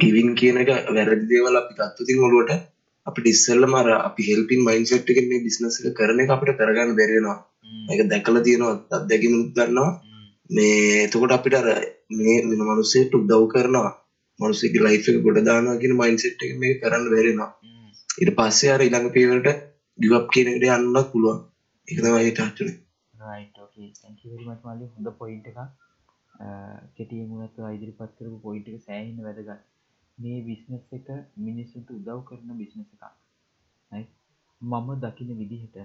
ගිවින් 0.04 0.30
කියන 0.40 0.58
එක 0.64 0.70
වැරදි 0.98 1.26
දේවල් 1.32 1.56
අපි 1.62 1.74
ගත්තතින් 1.80 2.20
ඔලුවට 2.28 2.52
අපිට 3.08 3.28
ඉස්සෙල්ලම 3.34 3.74
අර 3.82 3.88
අපි 4.00 4.22
හෙල්පින් 4.30 4.62
මයින්ඩ්සෙට් 4.68 5.10
එකෙන් 5.14 5.28
මේ 5.32 5.44
බිස්නස් 5.48 5.80
එක 5.82 5.96
කරන 6.00 6.20
එක 6.26 6.36
අපිට 6.36 6.58
කරගන්න 6.60 6.94
බැරි 7.00 7.18
වෙනවා. 7.18 7.38
ඒක 7.92 8.02
දැකලා 8.12 8.46
තියෙනවා 8.48 8.74
අත්දැකීමක් 8.98 9.50
ගන්නවා 9.58 9.90
මේ 10.50 11.06
එතකොට 11.06 11.36
අපිට 11.38 11.58
අර 11.60 11.68
මේ 12.18 12.38
වෙන 12.50 12.62
මිනිස්සෙට 12.72 13.18
උදව් 13.20 13.46
කරනවා. 13.54 13.92
මිනිස්සුගේ 14.40 14.86
ලයිෆ් 14.86 15.10
එක 15.12 15.18
ගොඩ 15.26 15.40
දානවා 15.48 15.80
කියන 15.82 15.96
මයින්ඩ්සෙට් 16.02 16.46
එකෙන් 16.46 16.62
මේක 16.64 16.82
කරන්න 16.84 17.10
බැරි 17.14 17.32
වෙනවා. 17.32 17.52
ඊට 18.22 18.36
පස්සේ 18.38 18.74
අර 18.76 18.86
ඊළඟ 18.86 19.10
පියවරට 19.16 19.66
ගිව් 20.00 20.14
අප් 20.20 20.28
කියන 20.36 20.54
එකට 20.54 20.70
යන්නත් 20.78 21.12
පුළුවන්. 21.14 21.42
ඒක 21.88 22.00
තමයි 22.04 22.24
හිත 22.28 22.42
හතුනේ 22.46 22.78
right 23.14 23.60
okay 23.64 23.90
thank 24.02 24.24
you 24.24 24.32
very 24.34 24.46
much 24.50 24.62
මාළි 24.68 24.92
හොඳ 24.94 25.12
පොයින්ට් 25.22 25.50
එකක්. 25.52 25.60
කෙටියෙන් 26.98 27.32
ඔයා 27.38 27.72
ඉදිරිපත් 27.78 28.14
කරපු 28.18 28.38
පොයින්ට් 28.46 28.70
එක 28.70 28.86
සෑහෙන 28.88 29.18
වැදගත්. 29.28 29.62
මේ 30.18 30.40
බිස්නස් 30.48 30.98
එක 30.98 31.08
මිනිස්සුන්ට 31.46 31.96
උදව් 31.98 32.20
කරන 32.30 32.58
බිස්නස් 32.62 32.90
එකක්. 32.96 33.04
right 33.92 34.12
මම 34.62 34.90
දකින 35.04 35.32
විදිහට 35.40 35.78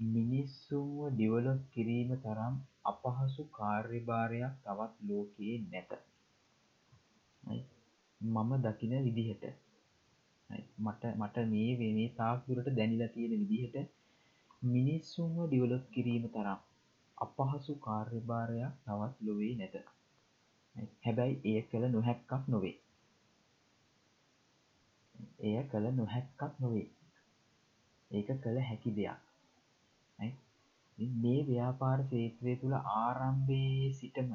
මිනිස්සුන්ව 0.00 1.00
ඩිවලොප් 1.12 1.60
කිරීම 1.74 2.12
තරම් 2.24 2.54
අපහසු 2.84 3.42
කාර්යභාරයක් 3.44 4.52
තවත් 4.64 4.92
ලෝකයේ 5.02 5.58
නැත 5.70 5.90
right? 7.42 7.66
මම 8.20 8.50
දකින 8.56 8.92
විදිහට 9.04 9.44
right? 10.50 10.68
මට 10.78 11.02
මට 11.16 11.36
මේ 11.36 11.78
වේ- 11.78 11.94
මේ 11.94 12.08
තාක් 12.08 12.38
දුරට 12.48 12.68
දැනිලා 12.76 13.08
තියෙන 13.08 13.32
විදිහට 13.42 13.76
මිනිස්සුන්ව 14.64 15.46
ඩිවලොප් 15.46 15.84
කිරීම 15.90 16.24
තරම් 16.28 16.60
අපහසු 17.18 17.74
කාර්යභාරයක් 17.74 18.72
තවත් 18.84 19.16
ලොවේ 19.22 19.54
නැත 19.56 19.74
right? 20.74 20.92
හැබැයි 21.04 21.40
එය 21.44 21.62
කළ 21.62 21.84
නොහැක්කක් 21.88 22.48
නොවේ 22.48 22.76
එය 25.40 25.62
කළ 25.68 25.86
නොහැක්කක් 25.92 26.40
නොවේ 26.60 26.88
ඒක 28.10 28.26
කළ 28.42 28.58
හැකි 28.60 28.90
දෙයක් 28.90 29.10
right? 29.10 29.20
ඉතින් 29.20 29.29
මේ 31.16 31.40
ව්‍යාපාර 31.42 31.98
ක්ෂේත්‍රය 32.02 32.54
තුළ 32.56 32.76
ආරම්භයේ 32.76 33.90
සිටම 33.92 34.30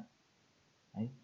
right? 0.93 1.15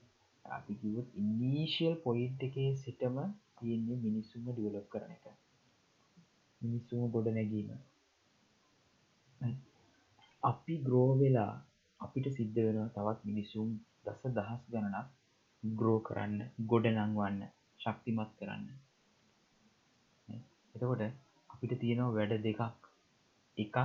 අපි 0.45 0.73
කිව්වොත් 0.75 1.07
ඉනීශල් 1.15 1.95
පොයින්ට් 2.03 2.41
එකේ 2.43 2.69
සිටම 2.75 3.17
තියෙන්නේ 3.57 3.97
මිනිස්සුන්ව 3.97 4.47
ඩිවලොප් 4.49 4.87
කරන 4.89 5.11
එක. 5.11 5.25
මිනිස්සුම 6.61 7.01
ගොඩ 7.11 7.27
නැගීම. 7.27 7.69
අපි 10.43 10.73
ග්‍රෝ 10.77 11.09
වෙලා 11.17 11.53
අපිට 11.99 12.27
සිද්ධ 12.29 12.59
වෙනවා 12.59 12.93
තවත් 12.95 13.19
මිනිසුන් 13.23 13.69
දස 14.05 14.21
දහස් 14.31 14.61
ගණනක් 14.69 15.07
ග්‍රෝ 15.63 15.99
කරන්න 15.99 16.37
ගොඩ 16.65 16.85
නංවන්න 16.87 17.41
ශක්තිමත් 17.79 18.31
කරන්න. 18.39 18.65
එතකොට 20.75 21.03
අපිට 21.49 21.73
තියෙනවා 21.79 22.15
වැඩ 22.15 22.33
දෙකක්. 22.43 22.61
එකක් 23.57 23.77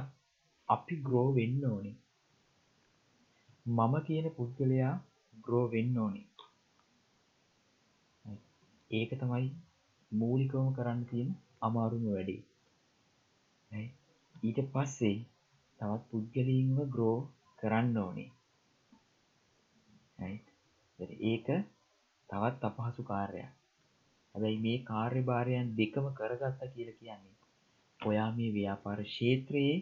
අපි 0.69 0.95
ග්‍රෝ 1.03 1.29
වෙන්න 1.33 1.61
ඕනි. 1.65 1.93
මම 3.67 3.95
කියන 4.07 4.27
පුද්ගලයා 4.31 4.95
ග්‍රෝ 5.45 5.67
වෙන්න 5.69 5.99
ඕනි. 5.99 6.23
ඒක 8.91 9.11
තමයි 9.21 9.47
මූලිකවම 10.13 10.69
කරන්න 10.73 11.01
තියෙන 11.05 11.31
අමාරුම 11.61 12.05
වැඩේ. 12.09 12.43
right? 13.71 13.95
ඊට 14.43 14.61
පස්සේ 14.73 15.17
තවත් 15.81 16.03
පුද්ගලීන්ව 16.11 16.79
ග්‍රෝ 16.89 17.17
කරන්න 17.59 17.97
ඕනේ. 17.97 18.31
right? 20.19 20.47
එතකොට 20.99 21.13
ඒක 21.23 21.47
තවත් 22.31 22.63
අපහසු 22.71 23.03
කාර්යයක්. 23.03 23.51
හැබැයි 24.35 24.63
මේ 24.63 24.79
කාර්යභාරයන් 24.85 25.69
දෙකම 25.77 26.07
කරගත්තා 26.13 26.73
කියලා 26.75 27.01
කියන්නේ 27.01 27.35
ඔයා 28.01 28.31
මේ 28.33 28.51
ව්‍යාපාර 28.53 29.01
ක්ෂේත්‍රයේ 29.03 29.77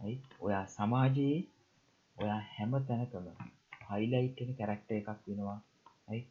right? 0.00 0.22
ඔයා 0.40 0.64
සමාජයේ 0.68 1.38
ඔයා 2.16 2.40
හැම 2.50 2.76
තැනකම 2.84 3.26
හයිලයිට් 3.88 4.40
වෙන 4.40 4.52
කැරක්ටර් 4.56 4.96
එකක් 4.96 5.10
වෙනවා 5.26 5.58
right? 6.08 6.28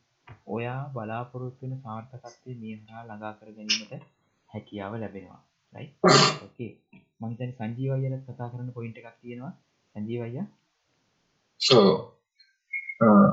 ඔයා 0.49 0.79
බලාපොරොත්තු 0.93 1.65
වෙන 1.65 1.81
සාර්ථකත්වය 1.83 2.57
මේ 2.61 2.75
හරහා 2.77 3.03
ළඟා 3.03 3.33
කර 3.33 3.51
ගැනීමට 3.51 4.07
හැකියාව 4.49 4.97
ලැබෙනවා 4.97 5.41
right? 5.75 5.93
okay 6.45 6.71
මම 7.19 7.29
හිතන්නේ 7.29 7.53
සංජීව 7.53 7.93
අයියලත් 7.93 8.25
කතා 8.27 8.49
කරන්න 8.51 8.73
පොයින්ට් 8.73 8.99
එකක් 8.99 9.19
තියෙනවා 9.21 9.53
සංජීව 9.95 10.21
අයියා 10.23 10.47
so 11.61 11.77
uh, 13.01 13.31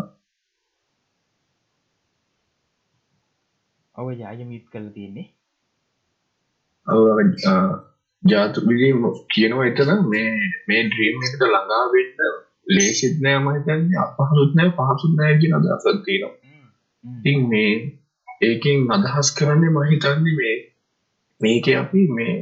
ඔව් 3.94 4.09
අයියා 4.09 4.31
අයියා 4.31 4.49
මියුට් 4.49 4.70
කරලා 4.70 4.94
තියෙන්නේ 4.94 5.29
ජාතු 7.38 7.95
විලීම 8.68 9.00
කියනවා 9.35 9.66
එතන 9.66 9.90
මේ 10.09 10.31
මේ 10.68 10.83
ඩ්‍රීම් 10.85 11.22
එකට 11.22 11.42
ළඟා 11.44 11.85
වෙන්න 11.92 12.44
ලේසිත් 12.68 13.20
නෑ 13.20 13.38
මම 13.38 13.48
හිතන්නේ 13.57 14.00
අපහසුත් 14.02 14.52
නෑ 14.55 14.70
පහසුත් 14.70 15.12
නෑ 15.16 15.38
කියන 15.38 15.55
අදහසක් 15.55 16.00
තියෙනවා. 16.05 16.35
ඉතින් 17.05 17.40
මේ 17.48 17.72
ඒකෙන් 18.42 18.81
අදහස් 18.90 19.29
කරන්නේ 19.38 19.70
මම 19.70 19.87
හිතන්නේ 19.90 20.35
මේ 20.35 20.57
මේකේ 21.40 21.76
අපි 21.76 22.02
මේ 22.11 22.37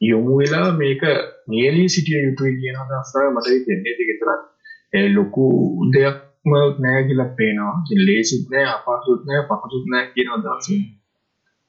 යොමු 0.00 0.38
වෙලා 0.38 0.68
මේක 0.72 1.02
නියලී 1.48 1.88
සිටිය 1.88 2.22
යුතුයි 2.22 2.54
කියන 2.60 2.76
අදහස 2.76 3.12
තමයි 3.12 3.30
මට 3.34 3.46
හිතෙන්නේ. 3.48 3.92
ඒක 3.92 4.08
විතරක් 4.10 4.40
ඒ 4.92 5.06
ලොකු 5.08 5.44
දෙයක්ම 5.92 6.50
නෑ 6.78 7.00
කියලා 7.06 7.30
පේනවා. 7.38 7.76
ඉතින් 7.82 8.02
ලේසිත් 8.06 8.44
නෑ 8.50 8.66
අපහසුත් 8.74 9.20
නෑ 9.28 9.42
පහසුත් 9.48 9.84
නෑ 9.86 10.04
කියන 10.14 10.34
අදහස. 10.36 10.66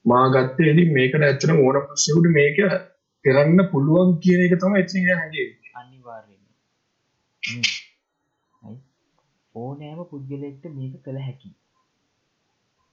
මා 0.04 0.24
ගත්තේ 0.28 0.72
ඉතින් 0.72 0.90
මේකට 0.92 1.22
ඇත්තටම 1.22 1.60
ඕන 1.60 1.76
ප්‍රශ්නෙකට 1.84 2.34
මේක 2.38 2.58
කරන්න 3.24 3.60
පුළුවන් 3.70 4.10
කියන 4.18 4.42
එක 4.46 4.54
තමයි 4.60 4.80
එතන 4.80 4.98
ඉඳන් 4.98 5.20
හැදෙන්නේ. 5.20 5.70
අනිවාර්යෙන්ම 5.74 6.42
හ්ම්. 7.42 7.62
හරි. 8.62 8.74
ඕනෑම 9.54 10.02
පුද්ගලයෙක්ට 10.10 10.66
මේක 10.74 10.98
කළ 11.04 11.20
හැකියි. 11.20 11.54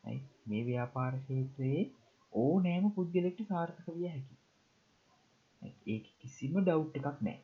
හරි. 0.03 0.17
මේ 0.47 0.63
ව්‍යාපාර 0.63 1.11
ක්ෂේත්‍රයේ 1.17 1.83
ඕනෑම 2.33 2.89
පුද්ගලයෙක්ට 2.91 3.45
සාර්ථක 3.47 3.93
විය 3.97 4.07
හැකියි. 4.07 4.39
හරි. 5.61 5.71
ඒක 5.93 6.09
කිසිම 6.19 6.57
ඩවුට් 6.61 6.99
එකක් 7.01 7.21
නැහැ. 7.21 7.39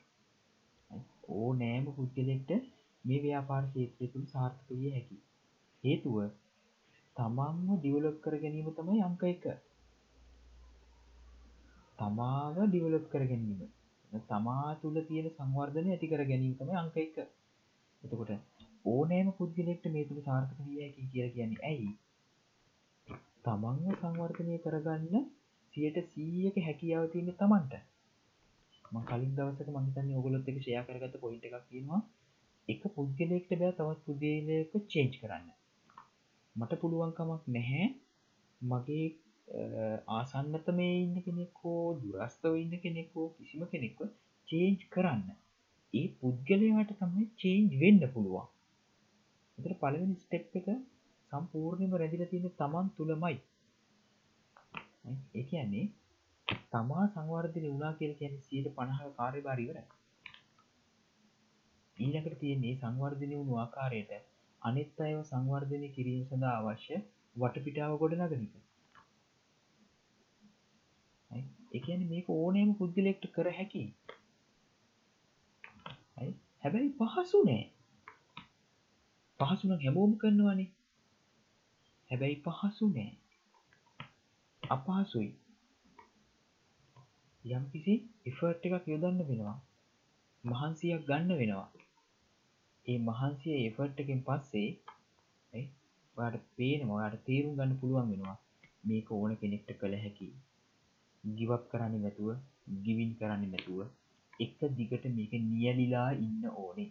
හරි. 0.92 1.06
ඕනෑම 1.40 1.94
පුද්ගලයෙක්ට 1.94 2.58
මේ 3.06 3.22
ව්‍යාපාර 3.22 3.64
ක්ෂේත්‍රය 3.70 4.08
තුළ 4.08 4.28
සාර්ථක 4.32 4.76
විය 4.76 4.92
හැකියි. 4.92 5.24
හේතුව 5.84 6.16
තමන්ව 7.18 7.78
ඩිවලොප් 7.78 8.18
කර 8.22 8.36
ගැනීම 8.38 8.70
තමයි 8.74 9.00
අංක 9.02 9.24
එක. 9.26 9.46
තමාව 12.00 12.58
ඩිවලොප් 12.66 13.06
කර 13.10 13.24
ගැනීම. 13.26 13.62
තමා 14.28 14.68
තුළ 14.82 14.98
තියෙන 15.04 15.30
සංවර්ධනය 15.32 15.90
ඇති 15.92 16.08
කර 16.08 16.24
ගැනීම 16.26 16.54
තමයි 16.56 16.76
අංක 16.76 16.98
එක. 16.98 17.16
එතකොට 18.04 18.32
ඕනෑම 18.86 19.32
පුද්ගලෙක්ට 19.34 19.90
මේ 19.90 20.06
තුළ 20.06 20.22
සාර්ථක 20.24 20.60
විය 20.66 20.78
හැකි 20.80 21.10
කියලා 21.10 21.34
කියන්නේ 21.34 21.66
ඇයි? 21.66 21.90
තමන්ව 23.44 23.98
සංවර්ධනය 23.98 24.62
කරගන්න 24.62 25.28
100%ක 25.74 26.66
හැකියාව 26.66 27.12
තියෙන 27.12 27.36
තමන්ට. 27.36 27.74
මම 28.86 29.04
කලින් 29.06 29.36
දවසක 29.36 29.70
මම 29.70 29.88
හිතන්නේ 29.88 30.18
ඔයගොල්ලොත් 30.18 30.50
එක්ක 30.50 30.60
ෂෙයා 30.62 30.86
කරගත්ත 30.86 31.22
පොයින්ට් 31.22 31.48
එකක් 31.48 31.66
තියෙනවා. 31.66 32.02
එක 32.68 32.82
පුද්ගලයෙක්ට 32.96 33.52
බෑ 33.56 33.74
තවත් 33.74 34.06
පුද්ගලයෙක්ව 34.06 34.84
චේන්ජ් 34.88 35.18
කරන්න. 35.22 35.48
මට 36.58 36.80
පුළුවන් 36.82 37.12
කමක් 37.12 37.44
නැහැ. 37.50 37.88
මගේ 38.62 39.08
ආසන්නතම 40.12 40.80
ඉන්න 40.84 41.18
කෙනෙක් 41.22 41.60
හෝ 41.62 41.84
දුරස්ථව 42.00 42.54
ඉන්න 42.56 42.74
කෙනෙක් 42.80 43.10
හෝ 43.14 43.28
කිසිම 43.36 43.66
කෙනෙක්ව 43.68 44.00
චේන්ජ් 44.48 44.82
කරන්න. 44.90 45.28
ඒ 45.94 46.08
පුද්ගලයාට 46.18 46.92
තමයි 46.96 47.28
චේන්ජ් 47.38 47.78
වෙන්න 47.80 48.02
පුළුවන්. 48.14 48.48
එතට 49.58 49.78
පළවෙනි 49.78 50.18
ස්ටෙප් 50.18 50.58
එක 50.58 50.68
සම්පූර්ණයම 51.32 51.94
රැදිල 51.96 52.26
තියෙන 52.26 52.52
තමන් 52.56 52.90
තුළමයි. 52.96 53.38
ඒ 55.36 55.44
කියන්නේ 55.44 55.86
තමා 56.72 57.06
සංවර්ධනය 57.08 57.68
වුණා 57.68 57.94
කියල 57.94 58.14
කියන 58.16 58.36
සියට 58.42 58.68
පණහ 58.76 59.14
කාර්යභාරිවර 59.18 59.78
ඊළකට 61.98 62.36
තියෙන්නේ 62.40 62.76
සංවර්ධනය 62.76 63.36
වුණු 63.36 63.56
ආකාරයට 63.58 64.12
අනිත් 64.68 65.02
අයව 65.02 65.20
සංවර්ධනය 65.24 65.90
කිරීම 65.92 66.24
සඳහා 66.26 66.56
අවශ්‍ය 66.62 67.04
වටපිටාව 67.36 68.00
ගොඩ 68.00 68.18
නගනික 68.20 68.56
එකන 71.72 72.04
මේක 72.10 72.28
ඕනෑම 72.32 72.72
පුද්ගලෙක්ට 72.76 73.26
කර 73.32 73.48
හැකි. 73.52 73.84
හැබැයි 76.64 76.92
පහසු 77.00 77.42
නෑ. 77.44 77.66
පහසුන 79.40 79.74
හැමෝම 79.78 80.14
කරනවානේ. 80.18 80.70
හැබැයි 82.10 82.38
පහසු 82.44 82.90
නෑ. 82.90 83.12
අපහසුයි. 84.64 85.32
යම් 87.46 87.66
කිසි 87.72 87.94
එෆර්ට් 88.26 88.66
එකක් 88.68 88.88
යොදන්න 88.88 89.20
වෙනවා. 89.24 89.58
මහන්සියක් 90.44 91.06
ගන්න 91.06 91.38
වෙනවා. 91.38 91.70
ඒ 92.88 93.00
මහන්සිය 93.00 93.56
එෆර්ට් 93.62 93.98
එකෙන් 94.02 94.20
පස්සේ 94.28 94.68
ඔයාට 96.18 96.46
පේනවා 96.58 96.98
ඔයාට 96.98 97.26
තේරුම් 97.26 97.58
ගන්න 97.58 97.80
පුළුවන් 97.82 98.12
වෙනවා 98.12 98.36
මේක 98.84 99.10
ඕන 99.12 99.34
කෙනෙක්ට 99.42 99.72
කළ 99.82 99.96
හැකි. 100.04 100.28
ගිවක් 101.24 101.64
කරන්නේ 101.72 102.02
නැතුව 102.04 102.30
ගිවින් 102.86 103.12
කරන්නේ 103.20 103.52
නැතුව 103.52 103.80
එක 104.40 104.60
දිගට 104.78 105.06
මේක 105.18 105.34
නියලිලා 105.46 106.10
ඉන්න 106.20 106.42
ඕනේ. 106.56 106.90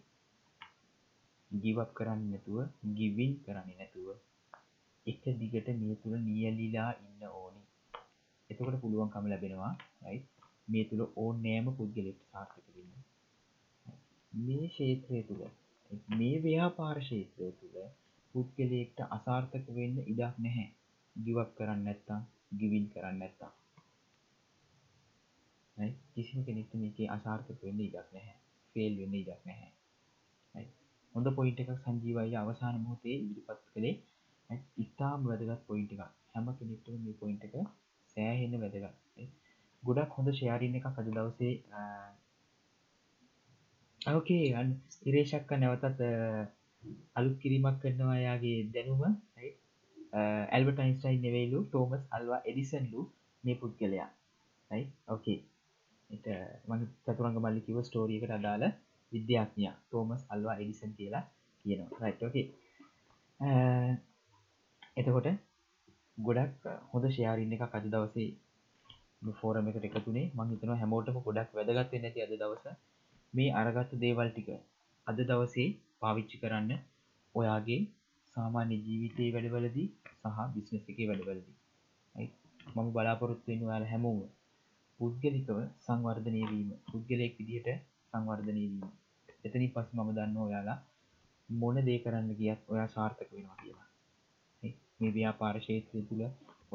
ගිවක් 1.51 1.91
කරන්නේ 1.97 2.31
නැතුව 2.31 2.57
ගිවින් 2.97 3.33
කරන්නේ 3.43 3.77
නැතුව 3.79 4.07
එක 5.05 5.23
දිගට 5.41 5.67
මේ 5.81 5.99
තුළ 6.01 6.17
නියලිලා 6.21 6.89
ඉන්න 7.01 7.21
ඕනේ. 7.33 7.67
එතකොට 8.49 8.81
පුළුවන්කම 8.81 9.31
ලැබෙනවා 9.31 9.73
යි 10.07 10.19
මේ 10.67 10.89
තුළ 10.89 11.03
ඕනෑම 11.17 11.67
පුද්ගලෙක් 11.77 12.19
සාර්ථක 12.25 12.67
වෙන්න. 12.75 12.93
මේ 14.33 14.67
ක්ෂේත්‍රය 14.67 15.21
තුළ 15.29 15.47
මේ 16.13 16.37
ව්‍යාපාර 16.41 16.97
ක්ෂේත්‍රය 16.99 17.51
තුළ 17.53 17.77
පුද්ගලයෙක්ට 18.35 18.99
අසාර්ථක 19.09 19.69
වෙන්න 19.75 19.95
ඉඩක් 20.03 20.35
නැහැ 20.39 20.67
ගිවක් 21.15 21.53
කරන්න 21.57 21.81
නැත්තම් 21.83 22.27
ගිවින් 22.53 22.85
කරන්න 22.89 23.17
නැත්තම් 23.19 23.53
right? 25.77 25.97
කිසිම 26.13 26.39
කෙනෙක්ට 26.43 26.75
මේකේ 26.75 27.07
අසාර්ථක 27.07 27.59
වෙන්න 27.61 27.79
ඉඩක් 27.79 28.13
නැහැ 28.13 28.37
ෆේල් 28.75 28.93
වෙන්න 28.99 29.15
ඉඩක් 29.15 29.41
නැහැ 29.45 29.71
right? 30.55 30.71
හොඳ 31.15 31.31
පොයින්ට් 31.35 31.63
එකක් 31.63 31.73
සංජීවයි 31.79 32.35
අවසාන 32.35 32.79
මොහොතේ 32.83 33.17
ඉදිරිපත් 33.17 33.65
කළේ 33.69 33.95
right? 34.49 34.63
ඉතාම 34.77 35.19
වැදගත් 35.25 35.67
පොයින්ට් 35.67 35.91
එකක් 35.93 36.05
හැම 36.33 36.53
කෙනෙක්ටම 36.59 37.03
මේ 37.03 37.19
පොයින්ට් 37.21 37.47
එක 37.47 37.55
සෑහෙන්න 38.17 38.59
වැදගත් 38.59 38.85
right? 39.17 39.33
ගොඩක් 39.83 40.17
හොඳ 40.17 40.33
ෂෙයාරින් 40.33 40.79
එකක් 40.79 40.89
අද 40.93 41.09
දවසේ 41.09 41.53
Ah, 44.07 44.13
ඕකේ 44.13 44.55
අන් 44.55 44.69
ඉරේශක්ක 45.03 45.49
නැවතත් 45.55 46.01
අලුත් 47.15 47.35
කිරීමක් 47.41 47.79
කරනවා 47.81 48.17
යාගේ 48.17 48.57
දැනුම. 48.69 49.01
ඇල්බටයින්ස්ටයින් 50.17 51.19
නෙවෙයිලු 51.21 51.59
ටෝමස් 51.65 52.03
අල්වා 52.11 52.39
එඩිසන්ලු 52.45 53.01
මේ 53.43 53.57
පුද්ගලයා. 53.57 54.09
ඕකේ 55.07 55.37
එට 56.09 56.25
මඟ 56.67 56.87
චතුරංග 57.05 57.37
මල්ලි 57.39 57.65
කිව 57.67 57.81
ස්ටෝරියකට 57.83 58.33
අදාළ 58.37 58.65
විද්‍යාඥයා 59.11 59.75
ටෝමස් 59.79 60.23
අල්වා 60.29 60.57
එඩිසන් 60.57 60.97
කියලා 60.97 61.23
කියනවා. 61.65 62.01
රයිටෝකේ 62.01 62.45
එතකොට 64.97 65.31
ගොඩක් 66.17 66.73
හොඳ 66.91 67.05
ෂයාරින්න 67.09 67.55
එක 67.55 67.63
අද 67.69 67.93
දවසේ 67.93 68.29
ෆෝරම 69.39 69.67
එකට 69.69 69.87
එකතුනේ 69.91 70.27
මං 70.31 70.53
හිතනවා 70.53 70.77
හැමෝටම 70.77 71.25
ගොඩක් 71.25 71.57
වැදගත් 71.57 71.97
නැති 71.97 72.23
අද 72.23 72.37
දවස. 72.37 72.77
මේ 73.33 73.55
අරගත්ත 73.59 73.91
දේවල් 74.03 74.29
ටික 74.31 74.49
අද 75.07 75.17
දවසේ 75.29 75.67
පාවිච්චි 76.01 76.37
කරන්න 76.41 76.71
ඔයාගේ 77.35 77.81
සාමාන්‍ය 78.35 78.75
ජීවිතයේ 78.85 79.29
වැඩවලදී 79.35 79.87
සහ 80.21 80.39
බිස්නස් 80.53 80.89
එකේ 80.91 81.07
වැඩවලදී. 81.09 81.55
මම 82.67 82.87
බලාපොරොත්තු 82.93 83.47
වෙන 83.49 83.61
ඔයාලා 83.67 83.91
හැමෝම 83.93 84.19
පුද්ගලිකව 84.99 85.59
සංවර්ධනය 85.85 86.41
වීම 86.51 86.69
පුද්ගලයෙක් 86.89 87.33
විදිහට 87.39 87.69
සංවර්ධනය 88.11 88.63
වීම. 88.63 88.89
එතනින් 89.45 89.71
පස්සේ 89.73 89.97
මම 89.97 90.11
දන්නවා 90.17 90.47
ඔයාලා 90.49 90.79
මොන 91.49 91.77
දේ 91.87 91.99
කරන්න 92.03 92.29
ගියත් 92.39 92.61
ඔයා 92.73 92.89
සාර්ථක 92.95 93.29
වෙනවා 93.31 93.57
කියලා. 93.61 93.87
මේ 94.99 95.15
ව්‍යාපාර 95.15 95.55
ක්ෂේත්‍රය 95.61 96.01
තුළ 96.09 96.23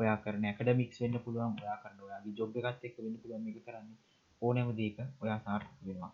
ඔයා 0.00 0.16
කරන 0.24 0.44
ඇකඩමික්ස් 0.46 1.02
වෙන්න 1.02 1.22
පුළුවන් 1.24 1.54
ඔයා 1.62 1.78
කරන 1.82 1.98
ඔයාගේ 2.06 2.36
ජොබ් 2.38 2.56
එකත් 2.60 2.88
එක්ක 2.88 2.96
වෙන්න 3.04 3.20
පුළුවන් 3.22 3.44
මේක 3.46 3.58
කරන්නේ 3.66 3.98
ඕනෑම 4.42 4.70
දෙයක 4.80 4.98
ඔයා 5.22 5.40
සාර්ථක 5.46 5.78
වෙනවා. 5.86 6.12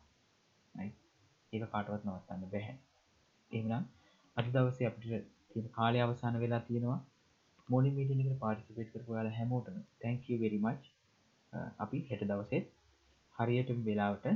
ඒක 0.86 1.64
කාටවත් 1.74 2.02
නවත්තන්න 2.06 2.50
බැහැ 2.54 2.74
එහෙනම් 3.50 3.84
අද 4.36 4.46
දවසේ 4.54 4.88
අපිට 4.90 5.28
තියෙන 5.50 5.68
කාලය 5.78 5.98
අවසන් 6.04 6.36
වෙලා 6.44 6.62
තියෙනවා. 6.68 7.00
මොනින් 7.68 7.94
මීටින් 7.98 8.20
එකට 8.24 8.40
පාර්ටිසිපේට් 8.44 8.92
කරපු 8.92 9.14
ඔයාලා 9.14 9.36
හැමෝටම 9.38 9.78
thank 10.04 10.20
you 10.30 10.36
very 10.44 10.60
much. 10.66 10.84
අපි 11.84 11.98
හෙට 12.10 12.22
දවසේ 12.30 12.62
හරියටම 13.38 13.80
වෙලාවට 13.88 14.26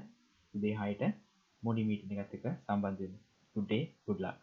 උදේ 0.55 0.75
6ට 0.81 1.13
මොඩි 1.63 1.87
මීටින් 1.91 2.19
එකත් 2.25 2.35
එක්ක 2.39 2.47
සම්බන්ධ 2.51 3.01
වෙමු. 3.05 3.19
Good 3.57 3.69
day 3.73 3.83
good 4.09 4.21
luck. 4.27 4.39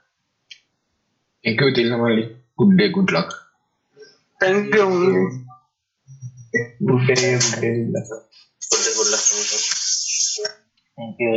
Thank 1.43 1.62
you 1.64 1.70
තිල්නමලි 1.78 2.26
good 2.60 2.74
day 2.80 2.89
good 2.97 3.12
luck. 3.18 3.30
Thank 4.41 4.76
you. 4.78 4.88
Good 6.89 7.04
day. 7.08 7.32
Good 7.50 7.62
day 7.62 8.18
පොඩ්ඩ 8.72 8.89
ගොල්ලක් 8.97 9.24
thank 10.97 11.22
you 11.24 11.30